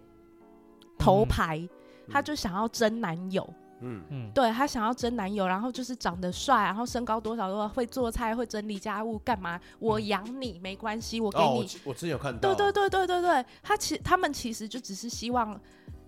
[0.98, 1.70] 头牌，嗯、
[2.12, 3.48] 他就想要争男友。
[3.86, 9.60] 嗯嗯，对他想要争男友，然后就是长得帅，然后身高多少多少，会做菜，会整理家务，干嘛？
[9.80, 11.44] 我养你没关系，我给你。
[11.44, 12.54] 哦、我，我之前有看到。
[12.54, 15.60] 对对对对对对，他其他们其实就只是希望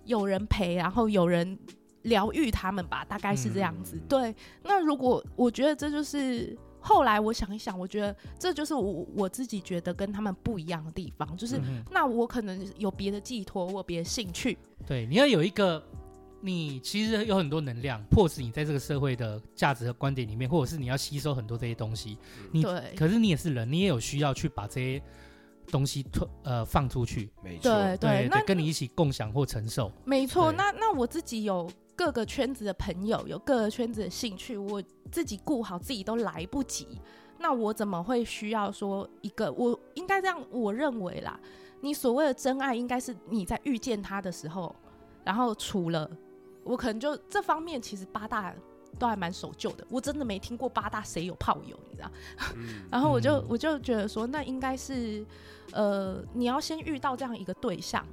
[0.04, 1.58] 有人陪，然后有人。
[2.06, 3.96] 疗愈他们吧，大概是这样子。
[3.96, 14.56] 嗯、对，那如果我觉得这就是后来我想一想，我觉得这就是我我自己觉得跟他们不一样的地方，就是、嗯、那我可能有别的寄托，我有别的兴趣。
[14.86, 15.82] 对，你要有一个，
[16.40, 22.16] 你其实有很多能量，迫使你在这个社会的价值和观点里面，或者是你要吸收很多这些东西。
[22.52, 25.02] 你对，可是你也是人，你也有需要去把这些
[25.72, 27.28] 东西推呃放出去。
[27.42, 29.90] 没错，对对，那对跟你一起共享或承受。
[30.04, 31.68] 没错，那那我自己有。
[31.96, 37.00] 各个圈子的朋友有各个圈子的兴趣，我自己顾好自己都来不及，
[37.38, 39.50] 那我怎么会需要说一个？
[39.52, 41.40] 我应该这样，我认为啦，
[41.80, 44.76] 你所谓的真爱应该是你在遇见他的时候，
[45.24, 46.08] 然后除了
[46.62, 48.54] 我可能就这方面其实八大
[48.98, 52.10] 都还蛮守旧的，我真的没听过八大谁有炮友，你知道？
[52.56, 55.24] 嗯、 然后我就我就觉得说，那应该是
[55.72, 58.06] 呃，你要先遇到这样一个对象。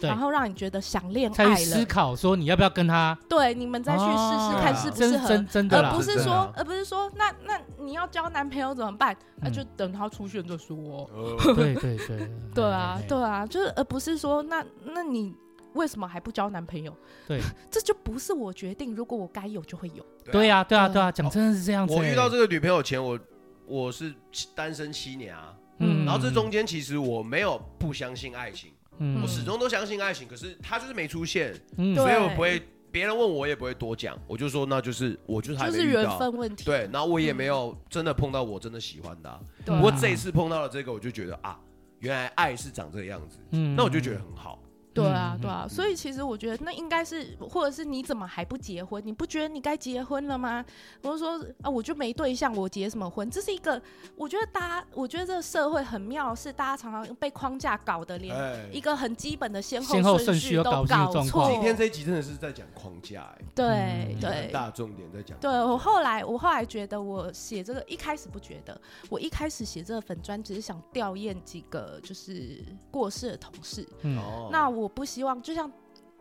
[0.00, 3.18] 然后让你觉得想恋爱了，思考说你要不要跟他？
[3.28, 9.16] 对，你们再去试试看适不适合，真真的，而不是说，而不是说，那那你要交男朋友怎么办？
[9.40, 11.08] 那就等他出现再说。
[11.56, 15.34] 对对对， 对啊对啊，就是而不是说，那那你
[15.74, 16.94] 为什么还不交男朋友？
[17.26, 18.94] 对， 这就不是我决定。
[18.94, 20.04] 如果我该有就会有。
[20.30, 21.94] 对呀对啊对啊，讲真的是这样子。
[21.94, 23.18] 我遇到这个女朋友前，我
[23.66, 24.14] 我是
[24.54, 28.72] 单身七年啊，嗯，然后这中间其实我没有不相信爱情。
[28.98, 41.58] 嗯，我始终都相信爱情，可是他就是没出现，嗯，所以我不会，别人问我也不会多讲，我就说那就是我就是还没遇到，缘分问题，对，然后我也没有真的碰到我真的喜欢的，不过这一次碰到了这个，我就觉得啊，
[42.00, 44.60] 原来爱是长这个样子，嗯，那我就觉得很好。
[44.98, 49.02] 对啊，对啊，所以其实我觉得那应该是，或者是你怎么还不结婚？
[49.04, 50.64] 你不觉得你该结婚了吗？
[51.02, 53.30] 我就说啊，我就没对象，我结什么婚？
[53.30, 53.80] 这是一个，
[54.16, 58.34] 我觉得大家，我觉得这个社会很妙，是大家常常被框架搞得连
[58.72, 60.84] 一个很基本的先后顺序都搞
[61.22, 61.48] 错。
[61.52, 65.38] 今天这一集真的是在讲框架，哎，对对，大重点在讲。
[65.38, 74.18] 对我后来，我后来觉得我写这个一开始不觉得，我一开始写这个粉砖只是想吊唁几个就是过世的同事，嗯，
[74.50, 74.87] 那我。
[74.88, 75.70] 我不希望，就像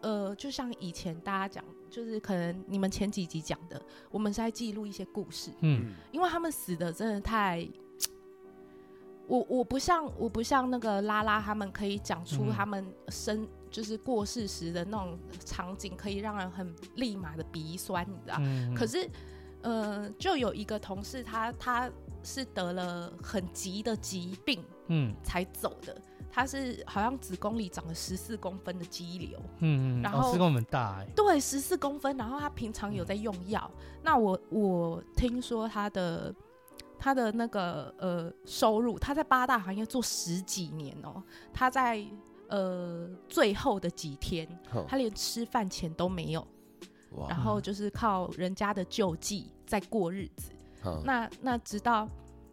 [0.01, 7.65] 呃，就像以前大家讲，就是可能你们前几集讲的，我们是在记录一些故事，嗯，因为他们死的真的太，
[9.25, 18.35] 我我不像我不像那个拉拉他们可以讲出他们生、嗯、就是过世时的那种场景，可以让人很立马的鼻酸，你知道？
[18.41, 19.09] 嗯、可是，
[19.61, 26.01] 呃，就有一个同事他，他他是得了很急的疾病，嗯，才走的。
[26.31, 32.15] 他是好像子宫里长了十四公分的肌瘤，嗯嗯，然后十公分大哎，对，十四公分。
[32.17, 36.33] 然后他平常有在用药，嗯、那我我听说他的
[36.99, 42.05] 他的那个呃收入，他在八大行业做十几年哦，他在
[42.49, 46.45] 呃最后的几天，哦、他连吃饭钱都没有，
[47.27, 50.51] 然后就是靠人家的救济在过日子。
[50.83, 52.07] 哦、那那直到。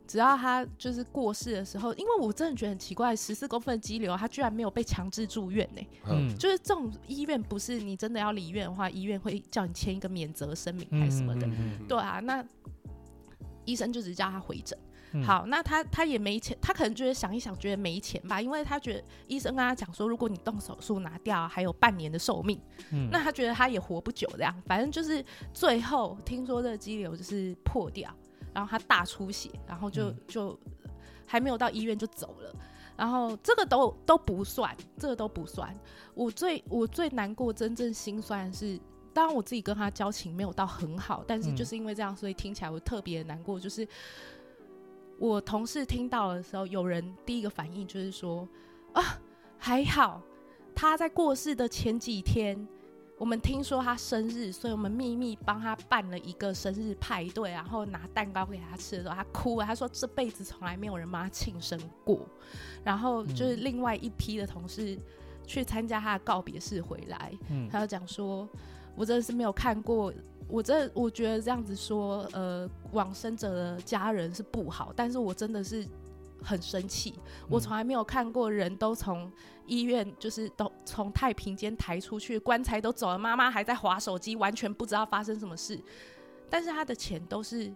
[0.06, 5.88] 只要他就是过世的时候，因为我真的觉得很奇怪，十四公分的肌瘤，他居然没有被强制住院呢、欸。
[6.10, 11.46] 嗯，就是这种医院不是你真的要离院的话，医院会叫你签一个免责声明还是什么的。
[11.46, 12.44] 嗯嗯嗯、对啊，那
[13.64, 14.78] 医生就只叫他回诊。
[15.16, 22.60] 嗯、好，那他他也没钱，他可能觉得想一想觉得没钱吧，因为他觉得医生跟他讲说，如果你动手术拿掉，还有半年的寿命。
[22.90, 28.12] 嗯，那他觉得他也活不久这样，反正就是最后听说这个肌瘤就是破掉。
[28.54, 30.58] 然后他大出血，然后就就
[31.26, 32.54] 还没有到医院就走了，
[32.96, 35.74] 然后这个都都不算，这个都不算。
[36.14, 38.78] 我最我最难过、真正心酸的是，
[39.12, 43.58] 当然我自己跟他交情没有到很好，但是就是因为这样，所以听起来我特别难过。
[43.58, 43.86] 就是
[45.18, 48.48] 我同事听到的时候，有人第一个反应就是说
[48.94, 49.02] ：“啊，
[49.58, 50.22] 还好
[50.74, 52.56] 他在过世的前几天。”
[53.16, 59.64] 我们听说他生日，所以我们秘密帮他办了一个生日派对，然后拿蛋糕给他吃的时候，他哭了。
[59.64, 62.20] 他说这辈子从来没有人帮他庆生过。
[62.82, 64.98] 然后就是另外一批的同事
[65.46, 68.48] 去参加他的告别式回来，嗯、他就讲说
[68.96, 70.12] ：“我真的是没有看过，
[70.48, 75.86] 我真的我觉得这样子说，呃，往生者的家人是不好，但是我真的是。”
[76.44, 79.32] 很生气，我从来没有看过人都从
[79.66, 85.80] 医院，就是都从太平间抬出去，棺材都走了，妈妈还在划手机，完全不知道发生什么事。
[86.50, 87.72] 但是他的钱都是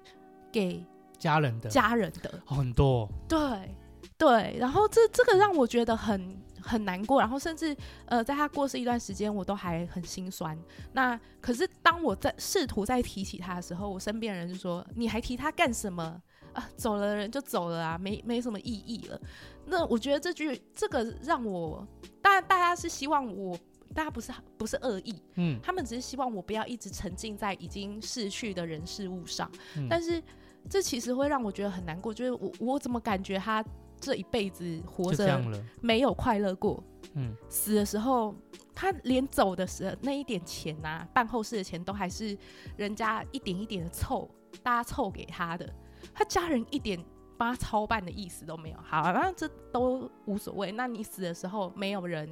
[0.52, 0.84] 给
[1.18, 3.74] 家人的，家人的很多，对
[4.16, 4.56] 对。
[4.60, 10.56] 然后这这个让我觉得很很难过，然后甚至呃，在他过世一段时间，我都还很心酸。
[10.92, 16.20] 那可是当我在试图再提起他的时候，我身边的人就说：“你还提他干什么？”
[16.52, 19.20] 啊，走了的人就走了啊，没没什么意义了。
[19.66, 21.86] 那我觉得这句这个让我，
[22.22, 23.56] 当然大家是希望我，
[23.94, 29.50] 大家不是不是恶意，嗯，他们只是希望我不要一直沉浸在已经逝去的人事物上。
[29.76, 30.22] 嗯，但是
[30.70, 33.64] 这其实会让我觉得很难过，就是我我怎么感觉他
[34.00, 35.42] 这一辈子活着
[35.82, 36.82] 没有快乐过，
[37.14, 38.34] 嗯，死的时候
[38.74, 42.36] 他连走的时候那一点钱啊，办后事的钱都还是
[42.76, 44.30] 人家一点一点的凑，
[44.62, 45.70] 大家凑给他的。
[46.14, 47.02] 他家人一点
[47.36, 48.76] 帮他操办的意思都没有。
[48.82, 50.72] 好，那这都无所谓。
[50.72, 52.28] 那你死的时候没有人，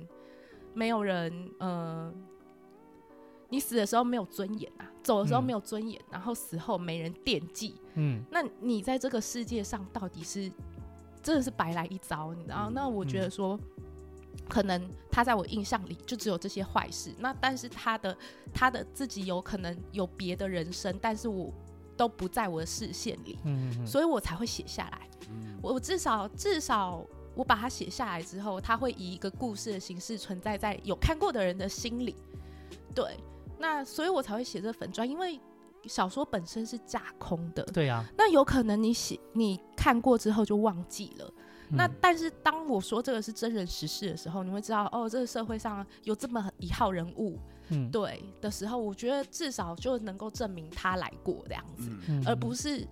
[0.74, 2.12] 没有人，呃，
[3.48, 7.76] 你死的时候没有尊严啊，走的时候没有尊严，嗯、然后死后没人惦记。
[7.94, 10.50] 嗯，那你在这个世界上到底是
[11.22, 12.34] 真的是白来一遭？
[12.34, 12.68] 你知道？
[12.70, 17.14] 那我觉得说，嗯、可能他在我印象里就只有这些坏事。
[17.18, 18.16] 那但是他的
[18.52, 21.52] 他的自己有可能有别的人生，但是我。
[21.96, 25.08] 都不在我的视线里，嗯嗯，所以我才会写下来。
[25.30, 27.04] 嗯，我至少至少
[27.34, 32.14] 我把它写下来之后，它会以一个故事的形式存在在有看过的人的心里。
[32.94, 33.16] 对，
[33.58, 35.40] 那所以我才会写这粉砖，因为
[35.84, 37.62] 小说本身是架空的。
[37.64, 41.32] 对啊，那有可能你写你看过之后就忘记了。
[41.70, 47.38] 嗯、那但是当我说这个是真人实事的时候，你会知道哦，这个社会上有这么一号人物。
[47.68, 52.86] 嗯，对的时候，我觉得至少就能够证明他来过这样子，嗯、而不是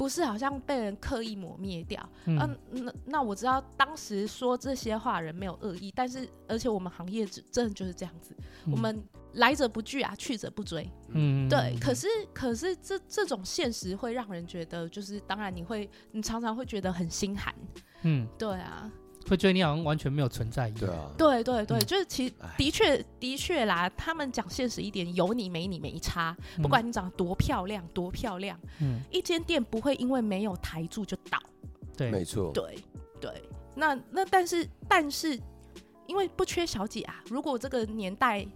[0.00, 2.08] 不是好像被人刻意抹灭掉。
[2.24, 8.34] 嗯、啊，那那我知道当时说这些话人没有恶意，但是而且我们行业真的就是这样子，
[8.64, 8.98] 嗯、我们
[9.34, 10.90] 来者不拒啊，去者不追。
[11.08, 11.76] 嗯，对。
[11.78, 17.54] 可是可是这这种现实会让人觉得，就是当然你会你常常会觉得很心寒。
[18.00, 18.90] 嗯，对啊。
[19.28, 20.80] 会觉得你好像完全没有存在一样。
[20.80, 23.88] 对啊，对对对，嗯、就是其实的确的确啦。
[23.96, 26.36] 他们讲现实一点，有你没你没差。
[26.56, 31.38] 嗯、不管你长得多漂亮多漂亮，嗯，一间店不会因为没有台柱就倒。
[31.96, 32.50] 对，没错。
[32.52, 32.78] 对
[33.20, 33.30] 对，
[33.74, 35.38] 那那但是但是，
[36.06, 37.22] 因为不缺小姐啊。
[37.28, 38.46] 如果这个年代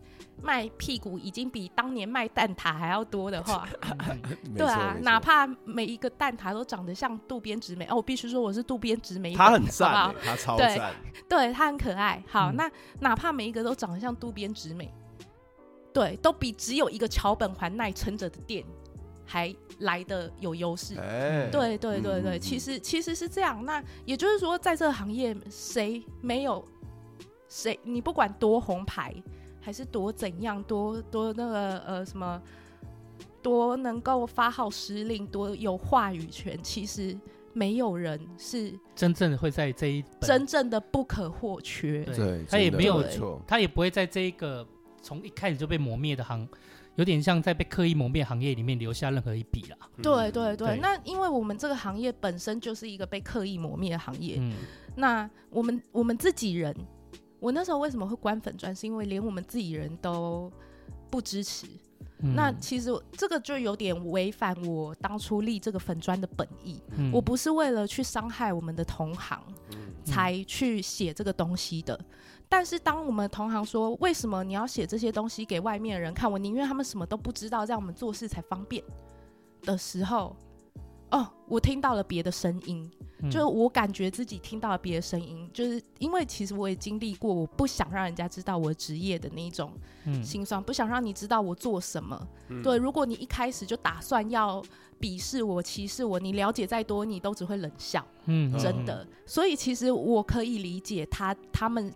[0.42, 3.66] 卖屁股已经比当年卖蛋挞还要多的话，
[4.54, 10.94] 对啊，哪怕每一个蛋挞都长得像渡边直美哦，我必须说我是渡边直美，他很赞，他超赞，
[11.28, 12.22] 对他很可爱。
[12.28, 12.70] 好，那
[13.00, 14.92] 哪怕每一个都长得像渡边直美，
[15.92, 18.62] 对，都比只有一个桥本环奈撑着的店
[19.24, 20.94] 还来的有优势。
[21.50, 23.64] 对对对对，其实其实是这样。
[23.64, 26.62] 那也就是说，在这个行业，谁没有
[27.48, 27.78] 谁？
[27.82, 29.14] 你不管多红牌。
[29.64, 32.40] 还是多怎样，多多那个呃什么，
[33.40, 36.58] 多能够发号施令，多有话语权。
[36.62, 37.18] 其实
[37.54, 42.04] 没有人是真正的会在这一真正的不可或缺。
[42.04, 44.66] 对，他也没有错，他也不会在这一个
[45.00, 46.46] 从一开始就被磨灭的行，
[46.96, 49.78] 有点像在被刻意磨灭行业里面留下任何一笔了。
[50.02, 54.36] 对对对，那因为我们这个行业本身就是一个被刻意磨灭的行业。
[54.38, 54.52] 嗯，
[54.94, 56.76] 那我们我们自己人。
[57.44, 58.74] 我那时候为什么会关粉砖？
[58.74, 60.50] 是因为连我们自己人都
[61.10, 61.66] 不支持。
[62.20, 66.80] 嗯、那其实这个就有点违反我当初立这个粉砖的本意。
[66.96, 69.38] 嗯、我不是为了去伤害我们的同行
[70.02, 71.94] 才去写这个东西的。
[71.94, 72.04] 嗯、
[72.48, 76.32] 但是当我们同行说，为什么你要写这些东西给外面的人看？
[76.32, 78.82] 我宁愿他们什么都不知道，这样我们做事才方便
[79.60, 80.34] 的时候，
[81.16, 82.90] 哦，我听到了别的声音。
[83.30, 89.72] 就是我感觉自己听到了别的声音，就是因为其实我也经历过，我不想让人家知道我职业的那一种
[90.22, 92.28] 心酸，不想让你知道我做什么。
[92.62, 94.62] 对，如果你一开始就打算要
[95.00, 98.04] 鄙视我、歧视我，你了解再多，你都只会冷笑。
[98.26, 99.06] 嗯，真的。
[99.24, 101.90] 所以其实我可以理解他他们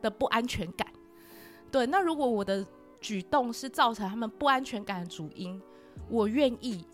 [0.00, 0.86] 的不安全感。
[1.70, 2.64] 对，那如果我的
[3.02, 5.60] 举动是造成他们不安全感的主因，
[6.08, 6.86] 我愿意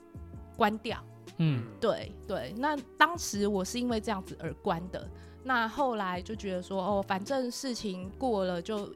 [0.57, 1.01] 关掉。
[1.39, 5.09] 嗯，对对，那当时我是因为这样子而关的，
[5.43, 8.89] 那后来就觉得说，哦，反正事情过了就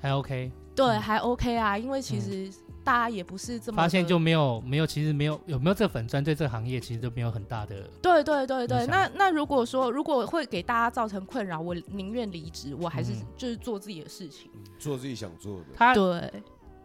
[0.00, 2.50] 还 OK，对，嗯、还 OK 啊，因为其实
[2.82, 16.42] 大家也不是这么发现就没有没有，其实没有有没有这粉专对这个行业其实都没有很大的，对对对对，那那如果说如果会给大家造成困扰，我宁愿离职，我还是就是做自己的事情，嗯、做自己想做的，他对。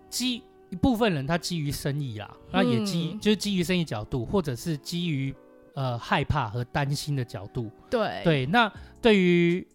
[0.10, 0.44] 基。
[0.70, 5.34] 一部分人他基于生意啦，那也基、嗯、就是基于生意角度，或者是基于
[5.74, 7.72] 呃害怕和担心的角度。
[7.90, 9.66] 对对，那对于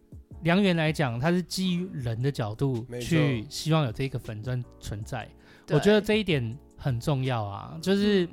[0.42, 5.28] 良缘来讲，他是基于人的角度去希望有这个粉钻存在。
[5.70, 8.28] 我觉得这一点很重要啊，就是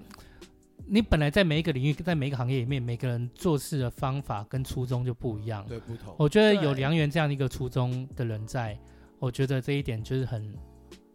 [0.86, 5.64] 你本来在每一个领域，在每一个行业里面，每个人做事的方法跟初衷就不一样。
[5.70, 6.14] 对，不同。
[6.18, 8.78] 我觉得有良缘这样一个初衷的人在，
[9.20, 10.53] 我觉得这一点就是很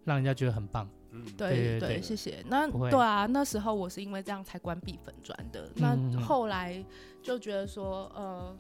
[0.05, 0.88] 让人家觉得很棒。
[1.36, 2.42] 对对对，谢谢。
[2.46, 5.70] 那对啊，那时候我是因为这样才关闭粉砖的。
[5.76, 6.84] 那后来
[7.22, 8.56] 就觉得说，呃，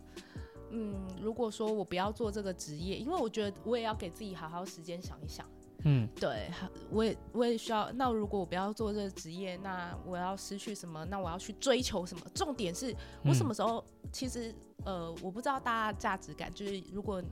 [0.70, 5.46] 嗯，如果说我不要做这个职业，因为我觉得我也要给自己好好时间想一想。
[5.86, 6.50] 嗯，对，
[6.90, 7.92] 我也我也需要。
[7.92, 11.04] 那如果我不要做这个职业，那我要失去什么？
[11.04, 12.24] 那我要去追求什么？
[12.32, 13.84] 重点是我什么时候？
[14.10, 14.54] 其实，
[14.86, 17.22] 呃，我不知道大家价值感，就是如果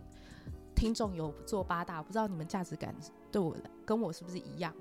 [0.75, 2.95] 听众有做八大，我不知道你们价值感
[3.31, 3.57] 对我
[3.87, 4.75] 跟我是不是一样？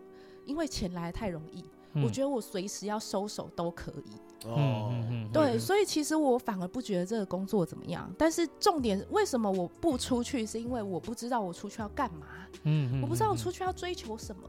[0.46, 1.64] 因为钱来得太容易，
[1.94, 4.48] 嗯、我觉得我随时要收手都可以。
[4.48, 4.92] 哦，
[5.32, 8.12] 对，所以其实我反而不觉得这个工作怎么样。
[8.18, 10.44] 但是重点，为什么我不出去？
[10.44, 12.26] 是因为我不知道我出去要干嘛。
[12.64, 14.42] 嗯，我不知道我出去要追求什么。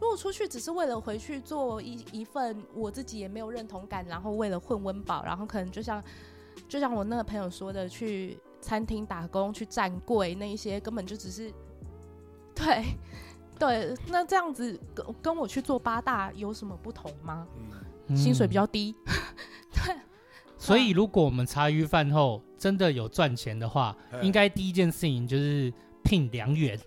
[0.00, 6.02] 如果出去只是为了回去做一一份我自己也没有认同感，然后为了混温饱，然后可能就像
[6.66, 11.52] 就像我那个朋友说的，去餐厅打工去站柜那一些，根本就只是
[12.54, 12.82] 对。
[13.58, 17.46] 对，那这样子跟跟我去做八大有什么不同吗？
[18.08, 18.94] 嗯、薪水比较低。
[19.72, 19.96] 对，
[20.58, 26.78] 所以如果我们茶余饭后真的有赚钱的话，应该第一件事情就是聘梁元。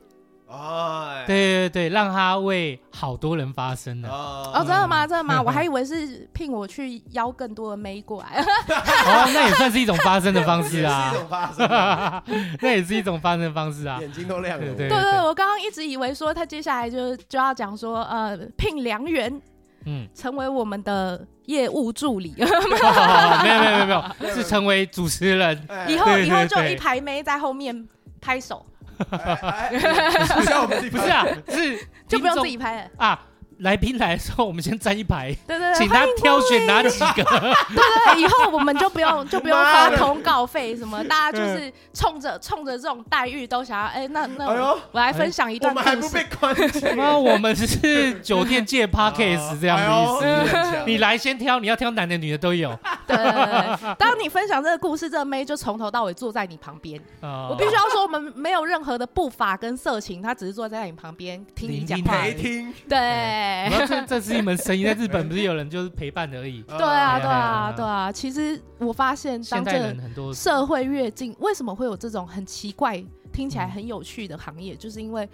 [0.47, 4.09] 哦，对对对，让他为好多人发声了。
[4.09, 5.05] 哦，真的吗？
[5.05, 5.41] 真的吗？
[5.45, 8.39] 我还以为是聘我去邀更多的妹过来。
[8.41, 11.11] 哦，那也算是一种发声的方式啊。
[11.11, 11.67] 是一种发声，
[12.61, 13.97] 那也是一种发声的方式啊。
[13.99, 14.65] 眼睛都亮了。
[14.65, 19.41] 对对对，我刚刚一直以为说他接下来就就要讲说，呃，聘良缘，
[19.85, 22.33] 嗯，成为我们的业务助理。
[22.39, 25.67] 没有没有没有没有，是成为主持人。
[25.89, 27.85] 以后以后就一排妹在后面
[28.21, 28.65] 拍手。
[30.35, 33.19] 不需要我们自己，不是啊，是就不用自己拍了啊。
[33.59, 37.23] 来宾来的时候，我们先站一排，对对对，请他挑选哪几个。
[37.23, 45.89] 对对对，以后我们就不用就不用发通告费什么，大家就是冲着冲着这种待遇都想要，哎，那那我来分享一段故事。
[45.89, 47.17] 我们还不被关起吗？
[47.17, 50.83] 我们是酒店界 Podcast 这样的意思。
[50.85, 52.77] 你来先挑，你要挑男的女的都有。
[53.07, 57.01] 对对对，当你分享这个故事，这个妹就从头到尾坐在你旁边。
[57.21, 62.27] 我必须要说，我们没有任何的步伐跟色情，她只是坐在你旁边听你讲话。
[62.37, 62.73] 听。
[62.87, 63.46] 对。
[63.87, 66.61] 这这是一门生意，在日本不是有人就是陪伴而已。
[66.67, 68.11] 对啊，对啊，对啊。
[68.11, 74.75] 其实我发现，当这个社会越进，为什么会有这种很奇怪、听起来很有趣的行业？
[74.75, 75.29] 就是因为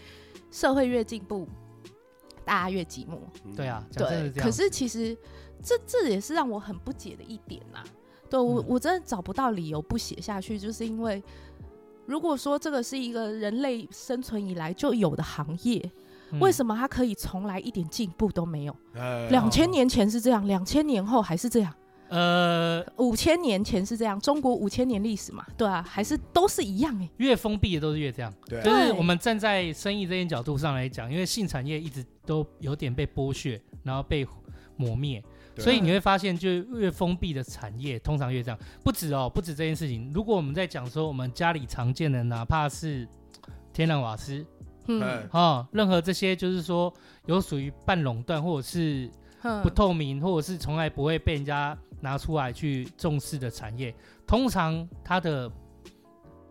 [0.52, 1.48] 社会越进步，
[2.44, 3.20] 大家越寂寞。
[3.56, 4.32] 对啊，对。
[4.32, 5.18] 可是其实
[5.62, 7.84] 这这也是让我很不解的一点呐。
[8.30, 11.22] 对我，我真的找不到理由不写下去，就是因为
[12.06, 15.92] 如果说这个是一个人类生存以来就有的行业。
[16.40, 18.76] 为什么他可以从来一点进步都没有？
[19.30, 21.74] 两千年前是这样，两千年后还是这样？
[22.10, 27.10] 呃，五千年前是这样，中国五千年历史嘛，对啊，还是都是一样哎。
[27.18, 34.28] 越封闭的都是越这样，对，就是我们站在生意这件角度上来讲，因为性产业一直都有点被剥削，然后被
[34.76, 35.24] 磨灭，
[35.58, 38.60] 所以你会发现，就越封闭的产业通常越这样。
[38.84, 40.12] 不止哦，不止这件事情。
[40.14, 43.08] 如果我们在讲说我们家里常见的，哪怕是
[43.72, 44.46] 天然瓦斯。
[44.88, 46.94] 嗯，哈、哦，任何这些就是说
[47.26, 49.10] 有属于半垄断或者是
[49.62, 53.94] 不透明，或者是从来不会被人家拿出来去重视的产业，
[54.28, 55.52] 通常它的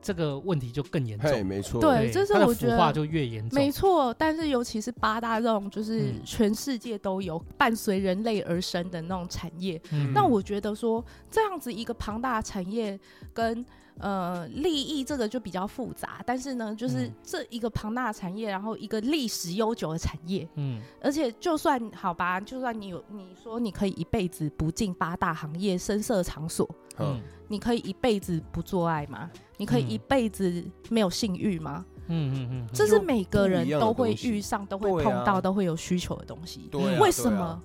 [0.01, 1.47] 这个问题就更严重。
[1.47, 3.59] 没错，对，这是我觉得腐化就越严重。
[3.59, 9.81] 没错，但是尤其是八大这种，就是全世界都有伴随人类而生的那种产业。
[9.93, 12.99] 嗯、那我觉得说这样子一个庞大的产业
[13.35, 13.65] 跟。
[13.99, 26.69] 呃，利益这个就比较复杂，但是呢，就是这一个庞大的产业，然后一个历史悠久的产业，嗯，而且就算好吧，就算你有你说你可以一辈子不进八大行业声色场所，
[26.99, 29.31] 嗯，你可以一辈子不做爱吗？
[29.57, 31.85] 你可以一辈子没有性欲吗？
[32.09, 36.69] 嗯嗯嗯，这是每个人都会遇上、都会碰到、都会有需求的东西。
[36.73, 37.63] 对，为什么？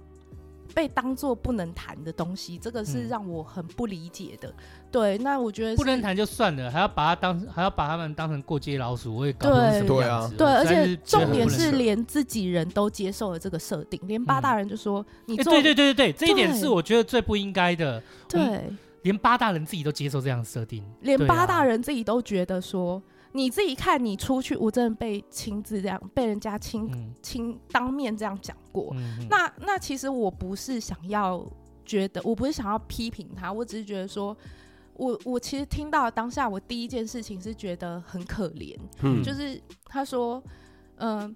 [0.76, 4.48] 被当做不能谈的东西，这个是让我很不理解的。
[4.50, 4.56] 嗯、
[4.92, 10.36] 对，那我觉得不能谈就算了，还要把它当，还要把他们当成过街老鼠，我也搞不懂什么样子。
[10.36, 18.02] 对，而且重点是连自己人都接受了这个设定，连八大人就说、嗯、你做、欸、对对对对对，这一点是我觉得最不应该的。
[18.28, 18.70] 对，
[19.02, 23.02] 连八大人自己都接受这样的设定，连八大人自己都觉得说。
[23.34, 26.90] 你自己看，你出去，我真的被亲自这样被人家亲
[27.22, 28.92] 亲、嗯、当面这样讲过。
[28.96, 31.46] 嗯、那那其实我不是想要
[31.86, 34.36] 觉得，我不是想要批评他，我只是觉得说，
[34.98, 38.76] 我我其实听到当下，我第一件事情是觉得很可怜。
[39.02, 40.44] 嗯，就是他说，
[40.98, 41.36] 嗯、呃，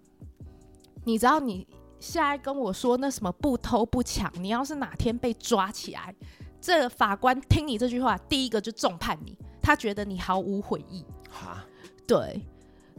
[1.05, 1.65] 你知道你
[1.99, 6.13] 现在跟我说那什么不偷不抢，你要是哪天被抓起来，
[6.59, 11.05] 这个法官听你这句话，第一个就重判你，他觉得你毫无悔意。
[11.29, 11.63] 哈。
[12.07, 12.41] 对，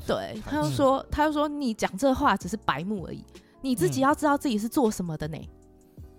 [0.06, 3.22] 对，他就说，他就说，你讲这话只是白目而已，
[3.60, 5.36] 你自己要知道自己是做什么的呢？
[5.36, 5.48] 嗯、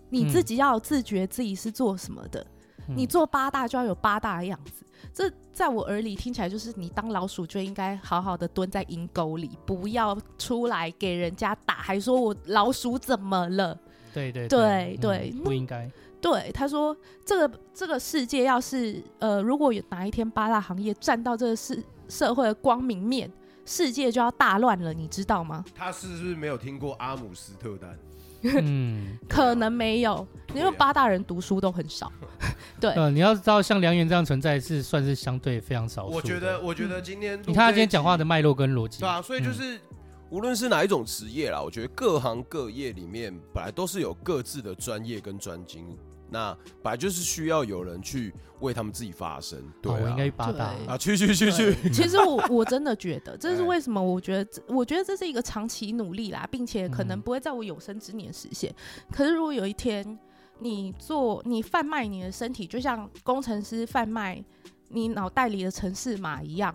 [0.10, 2.48] 你自己要自觉自己是做什么的，嗯、
[2.88, 4.84] 你做八大就要有八大的样子。
[5.14, 13.78] 这在我耳里听起来就是，你当老鼠就应该好好的蹲在阴沟里，不要出来给人家打，还说我老鼠怎么了？
[14.14, 15.90] 对对对对，不应该。
[16.22, 23.30] 对，他说这个这个世界要是呃，如果有哪一天八大行业站到这个世社会的光明面，
[23.66, 25.64] 世界就要大乱了，你知道吗？
[25.76, 28.00] 他是不是没有听过阿姆斯特丹？
[28.44, 32.12] 嗯， 可能没有，因为八大人读书都很少。
[32.80, 36.16] 对，呃，你要知道，像梁元这样存在是算是相对非常少数。
[36.16, 39.82] 我觉得，我觉得今天你看他今天讲话的脉络跟逻辑，对啊，所以就是、嗯、
[40.30, 45.98] 无论是哪一种职业啦，我觉得各行各业里面本来都是有各自的专业跟专精。
[46.34, 51.76] 那本来就是需要有人去为他们自己发声，对、啊，我应该八大对啊，去去去去。
[51.94, 54.02] 其实我我真的觉得，这是为什么？
[54.02, 58.70] 我觉得，我觉得这是一个长期努力啦，并且可能不会在我有生之年实现。
[58.72, 60.18] 嗯、可是如果有一天
[60.60, 64.44] 你做你贩卖你的身体，就像工程师贩卖
[64.90, 66.74] 你脑袋里的城市码一样，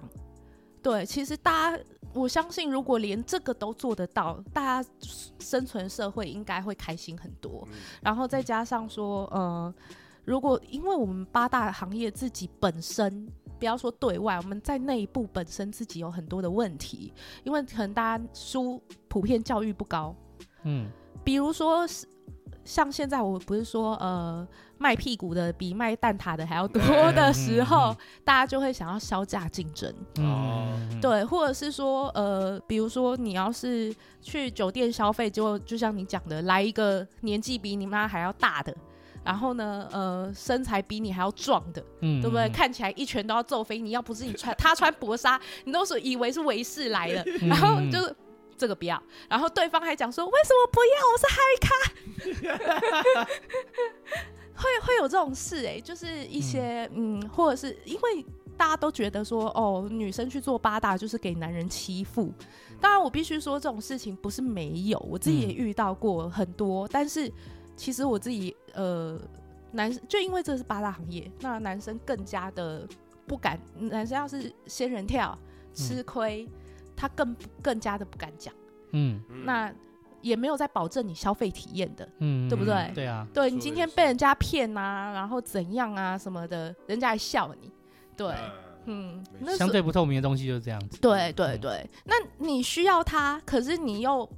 [0.83, 1.83] 对，其实大家。
[2.15, 4.91] 我相信，如果连这个都做得到，大家
[5.39, 7.69] 生存社会应该会开心很多。
[7.71, 9.73] 嗯、然后再加上说，呃，
[10.25, 17.13] 如果因为我们八大行业自己本身，不要说对外，我们在内部本身自己有很多的问题，
[17.45, 20.17] 因为可能大家书普遍教育不高，
[20.63, 20.91] 嗯，
[21.23, 21.87] 比如说
[22.65, 24.49] 像现在我不是说呃
[24.79, 26.81] 卖屁股的比卖蛋挞的还要多
[27.13, 29.93] 的时候，大家就会想要削价竞争。
[30.19, 30.69] 哦，
[31.03, 38.75] 对，或者是说呃，比如说你要是去酒店消费，就就像你讲的，来一个年纪比你妈还要大的。
[39.25, 42.49] 然后呢，呃，身材比你还要壮的，嗯，对不对？
[42.49, 47.23] 看起来一拳都要揍飞你，要不是你穿他穿薄纱，你都是以为是维士来的。
[47.47, 48.17] 然后就是
[48.57, 51.03] 这个不要，然后对方还讲说为什么不要？
[51.13, 51.43] 我是嗨
[53.27, 53.27] 咖，
[54.59, 62.33] 会会有这种事哎、欸，就是一些嗯，嗯，或者是因为大家都觉得说哦，女生去做八大就是给男人欺负。
[62.81, 67.33] 当然，我必须说这种事情不是没有，我自己也遇到过很多，嗯、但是。
[67.79, 69.17] 其实我自己呃，
[69.71, 72.85] 男生就因为这是八大行业，那男生更加的
[73.25, 73.57] 不敢。
[73.79, 75.39] 男生要是仙人跳
[75.73, 76.53] 吃亏，嗯、
[76.97, 78.53] 他更更加的不敢讲。
[78.91, 79.73] 嗯，那
[80.21, 82.75] 也没有在保证你消费体验的，嗯，对不对？
[82.75, 87.71] 嗯、对啊，对你今天被人家骗啊，然后怎样啊什么的，人家还笑你。
[88.17, 88.35] 对，
[88.87, 91.01] 嗯，那相对不透明的东西就是这样子。
[91.01, 94.29] 对对对，嗯、那你需要它，可是你又。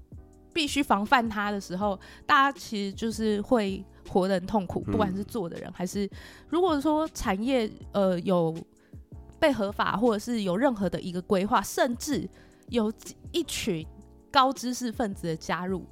[0.52, 6.10] 必须防范它的时候，大家其实就是会活得很痛苦，不管是做的人还是，
[6.48, 8.52] 如果说产业呃有
[9.38, 12.28] 被合法，或者是有任何的一个规划，甚至
[12.68, 12.92] 有
[13.30, 13.86] 一群
[14.30, 15.84] 高知识分子的加入，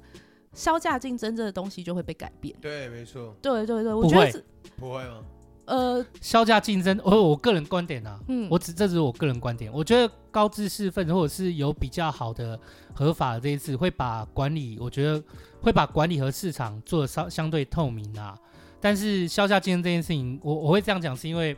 [0.53, 2.55] 销价竞争这个东西就会被改变。
[2.61, 3.35] 对，没错。
[3.41, 4.43] 对对对，我觉得是
[4.77, 5.21] 不会吗？
[5.65, 12.59] 呃，销价竞争，我我个人观点啊，嗯，我只这只是我个人观点，我觉得高知识分子或者是有比较好的
[12.91, 15.23] 合法的这一次，会把管理，我觉得
[15.61, 18.35] 会把管理和市场做的相相对透明啊。
[18.81, 21.55] 但是销价竞争这件事情，我我会这样讲，是因为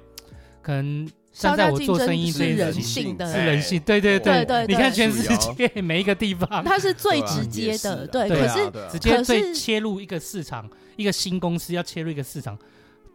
[0.61, 12.57] 可能站在我做生意这件事情是人性的，是人性，对对对对，你看全世界每一个地方，它是最直接的，对，可是直接最切入一个市场，一个新公司要切入一个市场。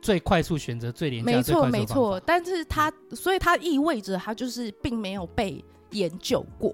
[0.03, 6.73] 最快速选择最廉价，没错没错，但是它所以它意味着它就是并没有被研究过，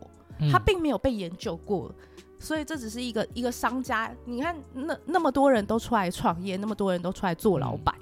[0.50, 1.90] 它并没有被研究过，
[2.38, 4.12] 所以这只是一个一个商家。
[4.26, 7.94] 你看那那么多人都出来创业，那么多人都出来做老板，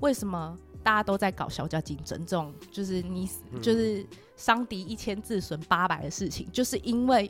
[0.00, 0.54] 为什么
[0.86, 2.16] 大家都在搞小价竞争？
[2.24, 3.28] 这种就是你
[3.60, 4.06] 就是
[4.36, 7.28] 伤敌一千自损八百的事情，就是因为。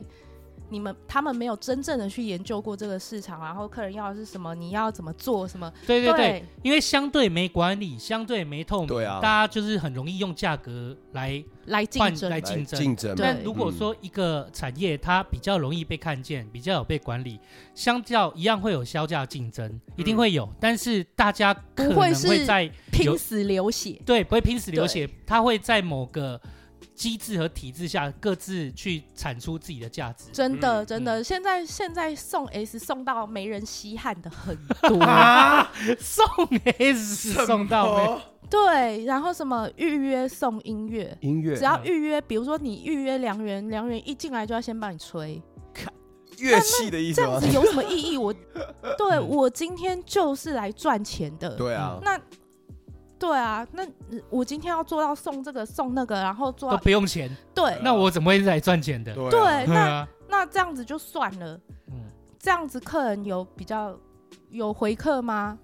[0.69, 5.71] 你们他们没有真正的去研究过这个市场，然后客人要的是什么，你要怎么做什么？
[5.85, 12.79] 对对对，对因为相对没管理，相对没透明，对啊，大家就是很容易用价格来来竞争来竞争。
[12.79, 13.15] 竞争。
[13.17, 17.39] 但如果说一个产业它比较容易被看见，比较有被管理，
[17.73, 20.45] 相较一样会有销价竞争，一定会有。
[20.45, 26.39] 嗯、但是大家可能会在拼死流血，对，不会拼死流血，他会在某个。
[26.97, 30.31] 机制和体制下，各自去产出自己的价值。
[30.33, 36.25] 真的，真的，嗯、现在现在送 S 送到没人稀罕的很多， 啊、送
[36.79, 38.21] S 送到没？
[38.49, 41.55] 对，然后什么预约送音乐，音乐。
[41.55, 45.39] 只要预约，比如说你预约良缘，良缘一进来就要先帮你吹，
[45.71, 45.93] 看
[46.39, 48.17] 乐器的意思，这样子有什么意义？
[48.17, 48.33] 我
[48.97, 52.19] 对 我今天就是来赚钱的，对啊，那。
[53.19, 53.83] 对啊，那
[54.29, 57.29] 我今天要做到送这个送那个，然后做到都不用钱。
[57.53, 59.13] 对，那我怎么会来赚钱的？
[59.29, 61.59] 对，那那这样子就算了。
[61.87, 62.05] 嗯，
[62.39, 63.97] 这样子客人有比较
[64.51, 65.57] 有回客吗？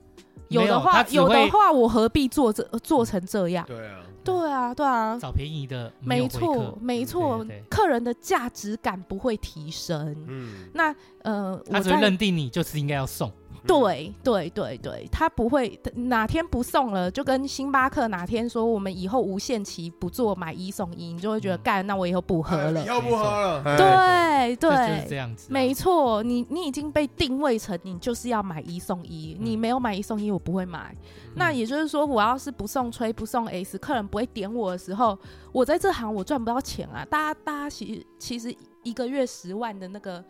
[0.49, 3.65] 有的话，有的话，我何必做这做成这样？
[3.65, 10.15] 对啊，对啊，对啊，找便宜的，没错，没错，客人的价值感不会提升。
[10.27, 13.31] 嗯，那呃，他只会认定你就是应该要送。
[13.65, 23.63] 对对对对，他不会哪天不送了，就跟星巴克哪天说我们以后无限期不做买一送一，你就会觉得干，那我以后不喝了，以后不喝了。
[23.77, 25.47] 对对，就是这样子。
[25.51, 30.95] 没错，你你已经被定位成你就是要买一送一，你没有买一送一，我不会买。
[31.35, 35.17] 那也就是说，我要是不送吹不送 S，客人不会点我的时候，
[35.51, 37.05] 我在这行我赚不到钱啊。
[37.09, 40.23] 大家大家其实其实一个月十万的那个。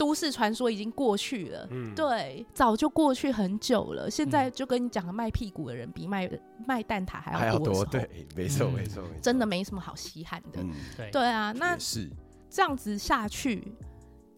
[0.00, 4.10] 都市传说已经过去了，嗯，对，早就过去很久了。
[4.10, 6.26] 现在就跟你讲的卖屁股的人比卖
[6.66, 10.64] 卖蛋挞还要多，对，没错没错，真的没什么好稀罕的，
[10.96, 11.10] 对。
[11.10, 12.08] 对啊，那是。
[12.48, 13.74] 这样子下去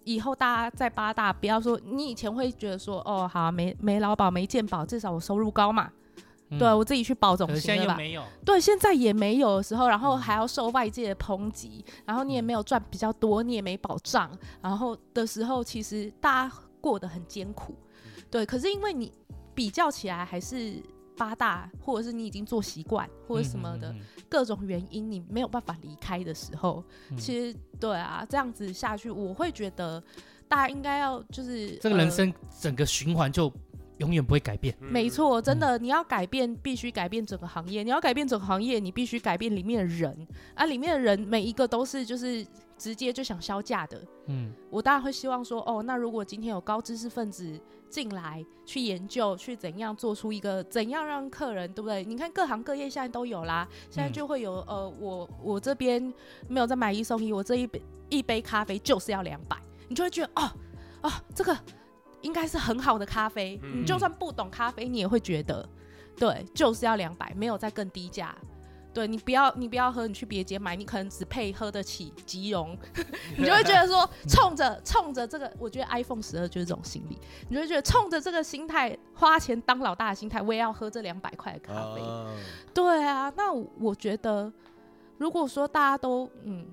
[0.02, 5.88] 以后，大家在八大不要说，你以前会觉得说，哦，好，没没劳保没健保，至少我收入高嘛。
[6.59, 7.98] 对，我自己去保总行了吧？
[8.44, 14.30] 对，现在也没有的时候，然后还要受外界的抨击，然后你也没有赚比较多，你也没保障，
[14.61, 17.74] 然后的时候，其实大家过得很艰苦。
[18.30, 19.12] 对，可是因为你
[19.55, 20.74] 比较起来还是
[21.16, 23.94] 八大，或者是你已经做习惯，或者什么的
[24.28, 26.84] 各种原因，你没有办法离开的时候，
[27.16, 30.03] 其实对啊，这样子下去，我会觉得
[30.48, 33.53] 大家应该要就是这个人生整个循环就。
[34.03, 34.74] 永远不会改变。
[34.78, 37.82] 没错，真的，你要改变，必须改变整个行业。
[37.82, 42.46] 你要改变整个行业，你必须改变里面的人啊，里面的人每一个都是就是。
[42.78, 52.05] 直接就想销价的，嗯，我当然会希望说，哦，那如果今天有高知识分子进来去研究，去怎样做出一个怎样让客人，对不对？
[52.05, 56.12] 你看各行各业现在都有啦，现在就会有，呃，我我这边
[56.48, 60.50] 没有在买一送一，我这一杯一杯咖啡就是要两百，你就会觉得，哦
[61.03, 61.57] 哦，这个
[62.23, 65.68] 应该是很好的咖啡，你就算不懂咖啡，你也会觉得，
[66.16, 68.35] 对，就是要两百，没有再更低价。
[68.95, 72.77] 对，你不要，你不要喝，你去别街买，你可能只配喝得起即溶，
[73.39, 77.18] 你就会觉得说， 冲着冲着这个，我觉得 iPhone 十二就是这种心理，
[77.49, 82.03] 你就会觉得冲着这个心态，花钱当老大的心态，我也要喝这两百块的咖啡。
[82.03, 82.27] Uh、
[82.75, 84.53] 对啊，那我觉得，
[85.16, 86.66] 如果说大家都嗯，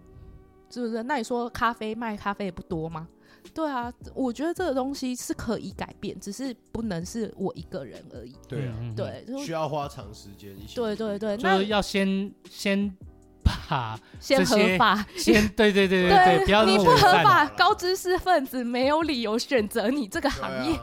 [0.69, 1.01] 是不是？
[1.03, 3.07] 那你说咖啡卖咖啡也不多吗？
[3.53, 8.35] 对啊，我觉得这个东西是可以改变，只是不能是我一个人而已。
[8.47, 10.75] 对啊，对，需要花长时间一些。
[10.75, 12.95] 对对对，就是要先先
[13.43, 20.79] 把先合法，先对对对对对，不要你不合法，高知识分子没有理由选择你这个行业，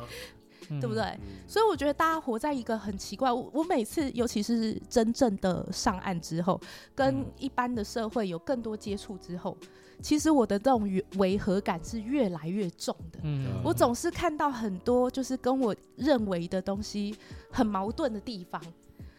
[0.80, 1.18] 对不对？
[1.46, 3.32] 所以我觉得大家活在一个很奇怪。
[3.32, 6.60] 我我每次，尤其是真正的上岸之后，
[6.94, 9.56] 跟一般的社会有更多接触之后。
[10.02, 13.18] 其实我的这种违和感是越来越重的。
[13.24, 17.16] 嗯，我总是看到很多就是跟我认为的东西
[17.50, 18.62] 很矛盾的地方。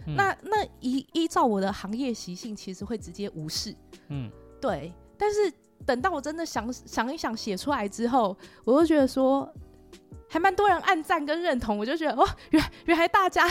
[0.05, 3.75] 嗯、那那依依照我的行业习性，其实会直接无视。
[4.07, 4.93] 嗯，对。
[5.17, 5.51] 但是
[5.86, 9.51] 等到我真的想想一想写出来之后，我就觉得说，
[10.30, 11.78] 还蛮多人暗赞跟认同。
[11.78, 13.45] 我就觉得哦，原原来大家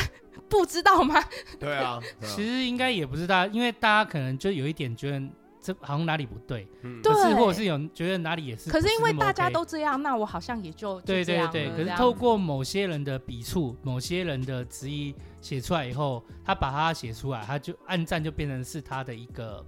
[0.48, 1.22] 不知道吗？
[1.58, 5.22] 对啊，其实应该也不是大家，因为大家可能就有一点觉得。
[5.66, 11.68] 这好像哪里不对，嗯，可是或者是有觉得哪里也是，可是因为大家都这样，那我好像也就，就对对对。
[11.70, 19.64] 可是透过某些人的笔触，某些人的质疑写出来以后，他把它写出来，他就按赞就变成是他的一个，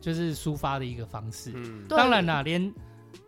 [0.00, 1.52] 就是抒发的一个方式。
[1.54, 2.74] 嗯，当然啦，连。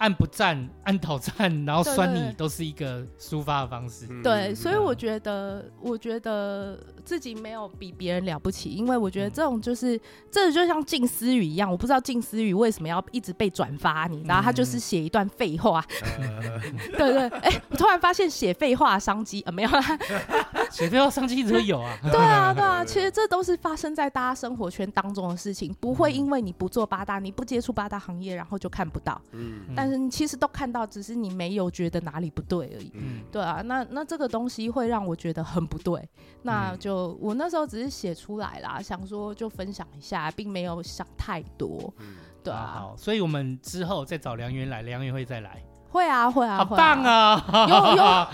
[0.00, 4.06] 按不赞， 按讨赞，然后酸你，都是一个抒发的方式。
[4.22, 15.84] 对，所以我觉得，我觉得自己没有比别人了不起，因为我觉得这种就是，嗯、这就像静思语一样，我不知道静思语为什么要一直被转发，你知道，他就是写一段废话。
[16.18, 19.98] 嗯、对，对对，哎、欸，我突然发现写废话的商机啊，没有啦，
[20.72, 21.98] 写废话商机一直都有啊。
[22.10, 29.20] 对啊，对啊，其实这都是发生在大家生活圈当中的事情，不会因为你不做八大，你不接触八大行业，然后就看不到。
[29.32, 29.98] 嗯，但是。
[29.98, 32.92] 你其实都看到，只是你没有觉得哪里不对而已。
[32.94, 36.08] 嗯，对啊，那那这个东西会让我觉得很不对。
[36.42, 41.92] 那就我那时候只是写出来啦，想说就分享一下，并没有想太多。
[41.98, 42.72] 嗯，对啊。
[42.74, 45.62] 好，所以我们之后再找梁元来，梁元会再来。
[45.90, 47.44] 会啊，会啊，好棒啊！
[47.68, 48.26] 有有。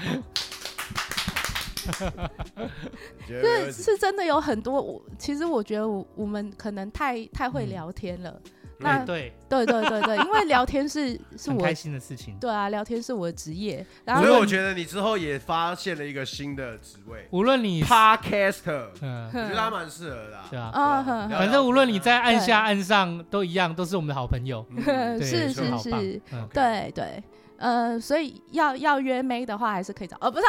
[3.27, 8.41] 是是真的有很多，我其实我觉得我我们可能太太会聊天了。
[8.79, 12.37] 那对对对对对，因为聊天是 是我开心的事情。
[12.41, 13.85] 对啊，聊天是我的职业。
[14.05, 20.41] 然后所以我觉得你之后也发现了一个新的职位，无论你 Podcaster， 嗯，我觉得他蛮适合的。
[20.51, 24.67] 是啊，反正无论你在岸下岸上都一样，都是我们的好朋友。
[25.21, 26.21] 是是是，
[26.53, 27.23] 对对。
[27.59, 30.17] 呃，所以要要约妹的话，还是可以找。
[30.21, 30.45] 哦，不是，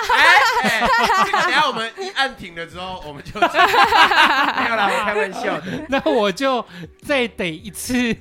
[1.31, 5.85] 等下我们一按停了之后，我们就 没有啦，开玩笑的。
[5.89, 6.63] 那我就
[7.03, 8.15] 再得一次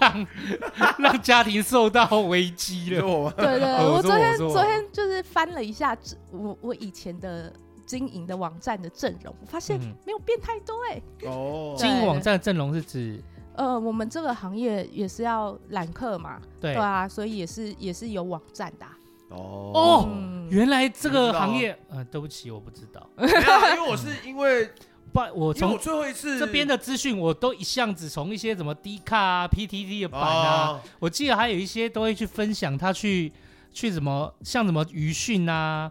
[0.00, 0.26] 让
[0.98, 3.30] 让家庭受到危机了。
[3.36, 5.96] 对对，我昨天昨天就是翻了一下
[6.32, 7.52] 我我以前的
[7.86, 11.00] 经营的网站的阵容，我发现没有变太多哎。
[11.26, 13.22] 哦，经营网站的阵容是指？
[13.54, 18.96] 呃，我们这个行业也是要揽客嘛，对，对啊，所以也是也是有网站的、啊。
[19.30, 24.70] 哦、嗯、原来这个行业，呃，对不起，我不知道，没有，因为我是因为
[25.12, 33.32] 不，我从最后一次这边的资讯，我都一向只从一些什么 D 卡啊、PTT 的版啊，哦、我记得还有一些都会去分享他去
[33.72, 35.90] 去什么像什么鱼讯啊。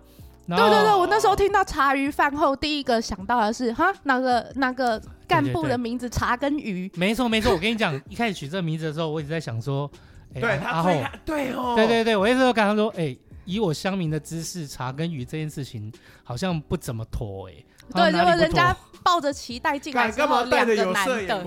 [0.58, 6.92] 对对对，我那时候听到茶余饭后，第一个想到的是哈，那个那个干部的名字茶跟鱼。
[6.96, 9.90] 没错没错，我跟你讲，一开始取这个名字的时候，我一直在想说，
[10.34, 15.92] 对他最对哦，对对对，我一直都感觉说，哎，以我乡民的知识，茶跟鱼这件事情
[16.24, 17.54] 好像不怎么妥哎。
[17.94, 18.74] 对，结果人家
[19.04, 21.44] 抱着期待进来之后，两个男的。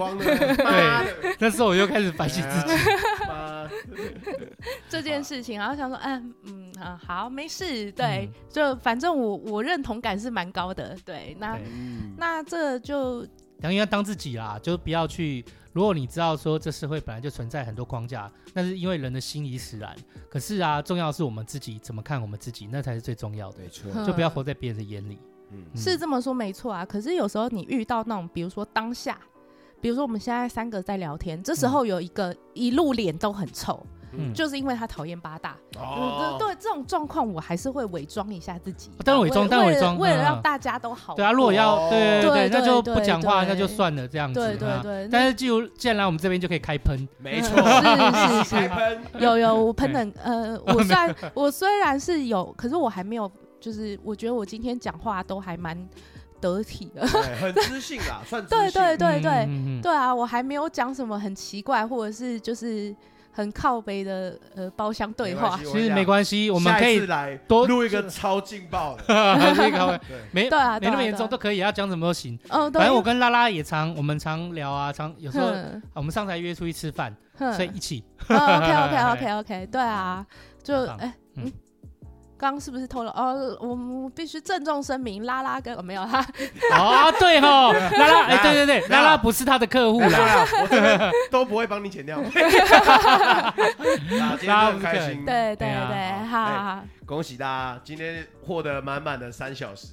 [0.57, 2.75] 对，那时候我又开始反省自己。
[4.89, 11.59] 这件事情，然后想说，嗯嗯啊，好，没事，对，就反正我我认同感是蛮高的，对，那
[12.16, 13.20] 那这就
[13.59, 15.45] 梁元要当自己啦，就不要去。
[15.72, 19.93] 如果你知道说这社会本来就存在很多框架，那是因为人的心已使然。
[20.30, 23.59] 可是啊，重要的是我们自己怎么看我们自己，那才是最重要的。
[23.59, 25.18] 没错，就不要活在别人的眼里。
[25.51, 26.85] 嗯，是这么说没错啊。
[26.85, 29.18] 可是有时候你遇到那种，比如说当下，
[29.85, 33.78] 比如说我们现在三个在聊天，这时候有一个一路脸都很臭。
[34.16, 41.14] 嗯、就是因为他讨厌八大，哦、对，对这种状况，我还是会伪装一下自己，但伪装，但伪装，为了让大家都好。
[41.16, 44.41] 对啊，如果要对对对，那就不讲话，那就算了，这样子。
[44.41, 45.09] 对对对。
[45.11, 47.07] 但是，既然既然来我们这边，就可以开喷。
[47.18, 48.70] 没错，是是是，
[49.18, 53.28] 有有我喷的，呃，我 虽然我虽然是有，可是我还没有，
[53.61, 55.76] 就是我觉得我今天讲话都还蛮
[56.53, 59.80] 得体的，很知性啦， 算对对对对。
[59.82, 62.95] 对啊，我还没有讲什么很奇怪，或者是就是。
[63.36, 69.03] 很靠北的呃包厢对话，其实没关系，我们可以来多录一个超劲爆的，
[70.30, 72.38] 没对啊，没那么严重都可以，要讲什么都行。
[72.51, 75.49] 嗯，反正我跟拉拉也常，我们常聊啊，常有时候
[75.95, 78.05] 我们上台约出去吃饭，所以一起。
[78.28, 80.24] OK OK OK OK，对啊，
[80.62, 81.53] 就哎嗯。
[82.45, 83.11] 刚刚是不是偷了？
[83.12, 86.20] 哦，我们必须郑重声明，拉拉跟、哦、没有他。
[86.76, 92.20] 哦，对哈， 拉拉，哎，对对对，拉拉不是他的客户啦，我这边都不会帮你剪掉。
[94.18, 99.86] 拉拉很开心，对对对，好，恭喜大家，今天获得满满的三小时。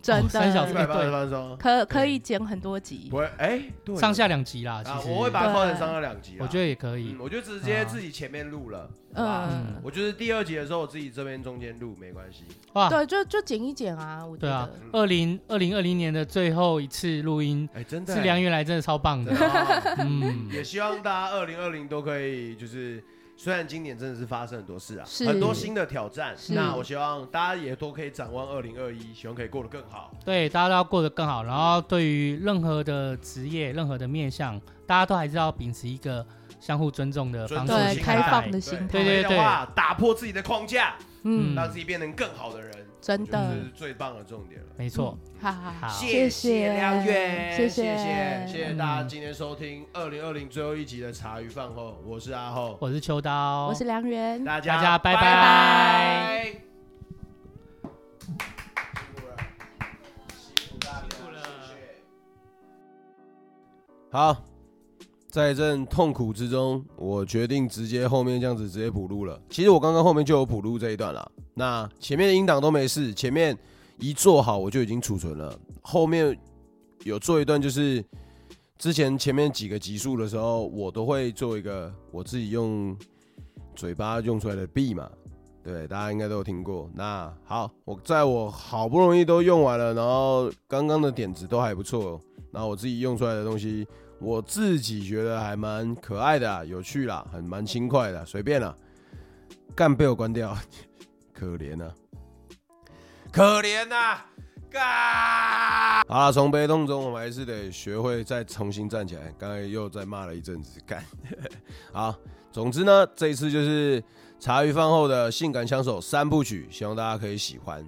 [0.00, 3.62] 真的，三小时一百八十分钟，可可以剪很多集，不会，哎，
[3.96, 5.10] 上下两集啦，其实。
[5.10, 12.44] 我会把它分成上下两集，我觉得也可以，我就直接自己前面录了，嗯，我就是第二集的时候，我自己这边中间录没关系，
[12.74, 19.34] 哇，对，就就剪一剪啊，我觉得，对啊，二零二零二零年的最后一次录音，哎，真的是梁元来，真的超棒的，
[19.98, 23.02] 嗯，也希望大家二零二零都可以就是。
[23.40, 26.34] 虽然今年真的是发生很多事啊，很多新的挑战。
[26.48, 30.10] 那我希望大家也都可以展望二零二一，希望可以过得更好。
[30.24, 31.44] 对，大家都要过得更好。
[31.44, 36.26] 然后对于任何的职业、任何的面向，大家都还是要秉持一个
[36.58, 38.86] 相互尊重的方式，对，开放的心态。
[38.88, 39.38] 对对对，
[39.72, 44.66] 打破自己的框架，嗯，让自己变成更好的人，真的，这是最棒的重点了。
[44.76, 45.16] 没错。
[45.40, 47.96] 好好好，谢谢梁远，谢谢。
[47.96, 48.46] 谢谢。
[48.46, 56.44] 谢谢大家今天收听二零二零最后一集的茶余饭后，我是阿厚，我是秋刀，我是梁元，大家拜拜。
[58.20, 58.34] 辛
[59.14, 59.36] 苦了，
[60.36, 61.40] 辛苦了，辛苦了，
[64.10, 64.44] 好，
[65.30, 69.40] 在这阵痛苦之中，我决定直接后面这样子直接补录了。
[69.50, 73.56] 其实我刚刚后面就有补录这一段了，那前面的音档都没事，前面。
[74.00, 75.52] 一做好我就已经储存了，
[75.82, 76.38] 后面
[77.02, 78.00] 有做一段，就是
[78.78, 82.96] 之前前面几个集数的时候，我都会做一个我自己用
[83.74, 85.10] 嘴巴用出来的 B 嘛，
[85.64, 86.88] 对，大家应该都有听过。
[86.94, 92.20] 那好，我在我好不容易都用完了，然后刚刚的点子都还不错，
[92.52, 93.84] 然后我自己用出来的东西，
[94.20, 98.74] 我自己觉得还蛮可爱的、啊，有趣啦，很蛮轻快的，随便啦，
[99.74, 100.56] 干被我关掉，
[101.32, 101.94] 可怜啊。
[103.30, 104.26] 可怜呐、啊，
[104.70, 106.04] 干！
[106.08, 109.32] 好了，从悲痛中，我们还是得学会再重新站起来。
[109.38, 111.04] 刚才又再骂了一阵子，干。
[111.92, 112.16] 好，
[112.50, 114.02] 总之呢，这一次就是
[114.40, 117.86] 茶余饭后的性感枪手三部曲，希望大家可以喜欢。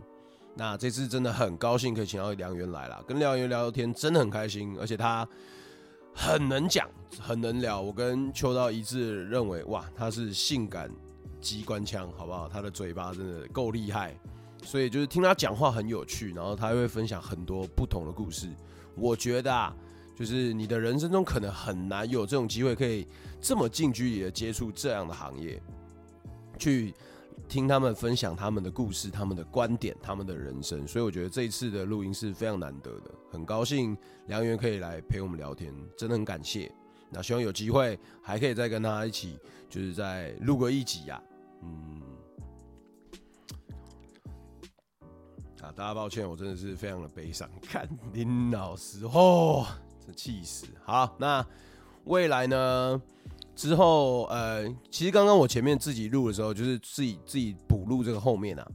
[0.55, 5.27] 那这次真的很高兴可以请到梁元来了，跟梁元聊聊天真的很开心，而且他
[6.15, 6.89] 很能讲，
[7.19, 7.81] 很能聊。
[7.81, 10.91] 我跟秋刀一致认为，哇，他是性感
[11.41, 12.49] 机关枪，好不好？
[12.49, 14.15] 他的嘴巴真的够厉害。
[14.63, 18.49] 所以就是听他讲话很有趣，然后他会分享很多不同的故事。
[18.95, 19.75] 我觉得啊，
[20.15, 23.07] 就是你的人生中可能很难有这种机会，可以
[23.41, 25.63] 这么近距离的接触这样的行业，
[26.59, 26.93] 去
[27.51, 30.87] 听他们分享他们的故事、他们的观点、他们的人生。
[30.87, 36.71] 所以我觉得这一次的录音是非常难得的，很高兴梁源可以来陪我们聊天，真的很感谢。
[37.11, 39.37] 那希望有机会还可以再跟他一起，
[39.69, 41.21] 就是再录个一集呀、
[41.65, 42.01] 嗯。
[45.61, 47.51] 啊，大家抱歉，我真的是非常的悲伤。
[47.63, 49.67] 看林老师，哦，
[50.07, 50.67] 这气死。
[50.85, 51.45] 好，那
[52.05, 53.03] 未来呢？
[53.61, 58.67] 之后，呃，其实刚刚我前面自己录的时候，就是自己自己补录这个后面啊，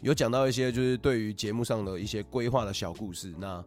[0.00, 3.34] 有讲到一些就是对于节目上的一些规划的小故事。
[3.38, 3.62] 那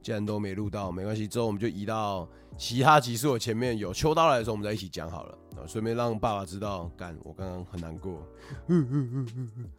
[0.00, 3.32] 既然都没录到，没关系，之后我们就移到其他集数。
[3.32, 5.36] 我前面有秋刀来的时候，我们再一起讲好了。
[5.66, 8.24] 顺便让爸爸知道，干我刚刚很难过。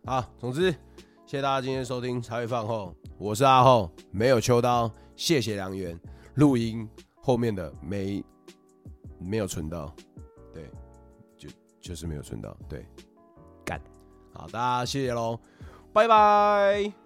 [0.05, 0.71] 好，总之。
[1.25, 5.97] 谢谢大家今天收听茶余饭后，我是阿后，没有秋刀，谢谢梁元，
[6.33, 6.85] 录音
[7.21, 8.21] 后面的没
[9.25, 9.93] 没有存到，
[10.53, 10.69] 对，
[11.37, 11.49] 就
[11.81, 12.85] 就是没有存到，对，
[13.65, 13.81] 干，
[14.33, 15.39] 好，大家谢谢喽，
[15.91, 17.04] 拜拜。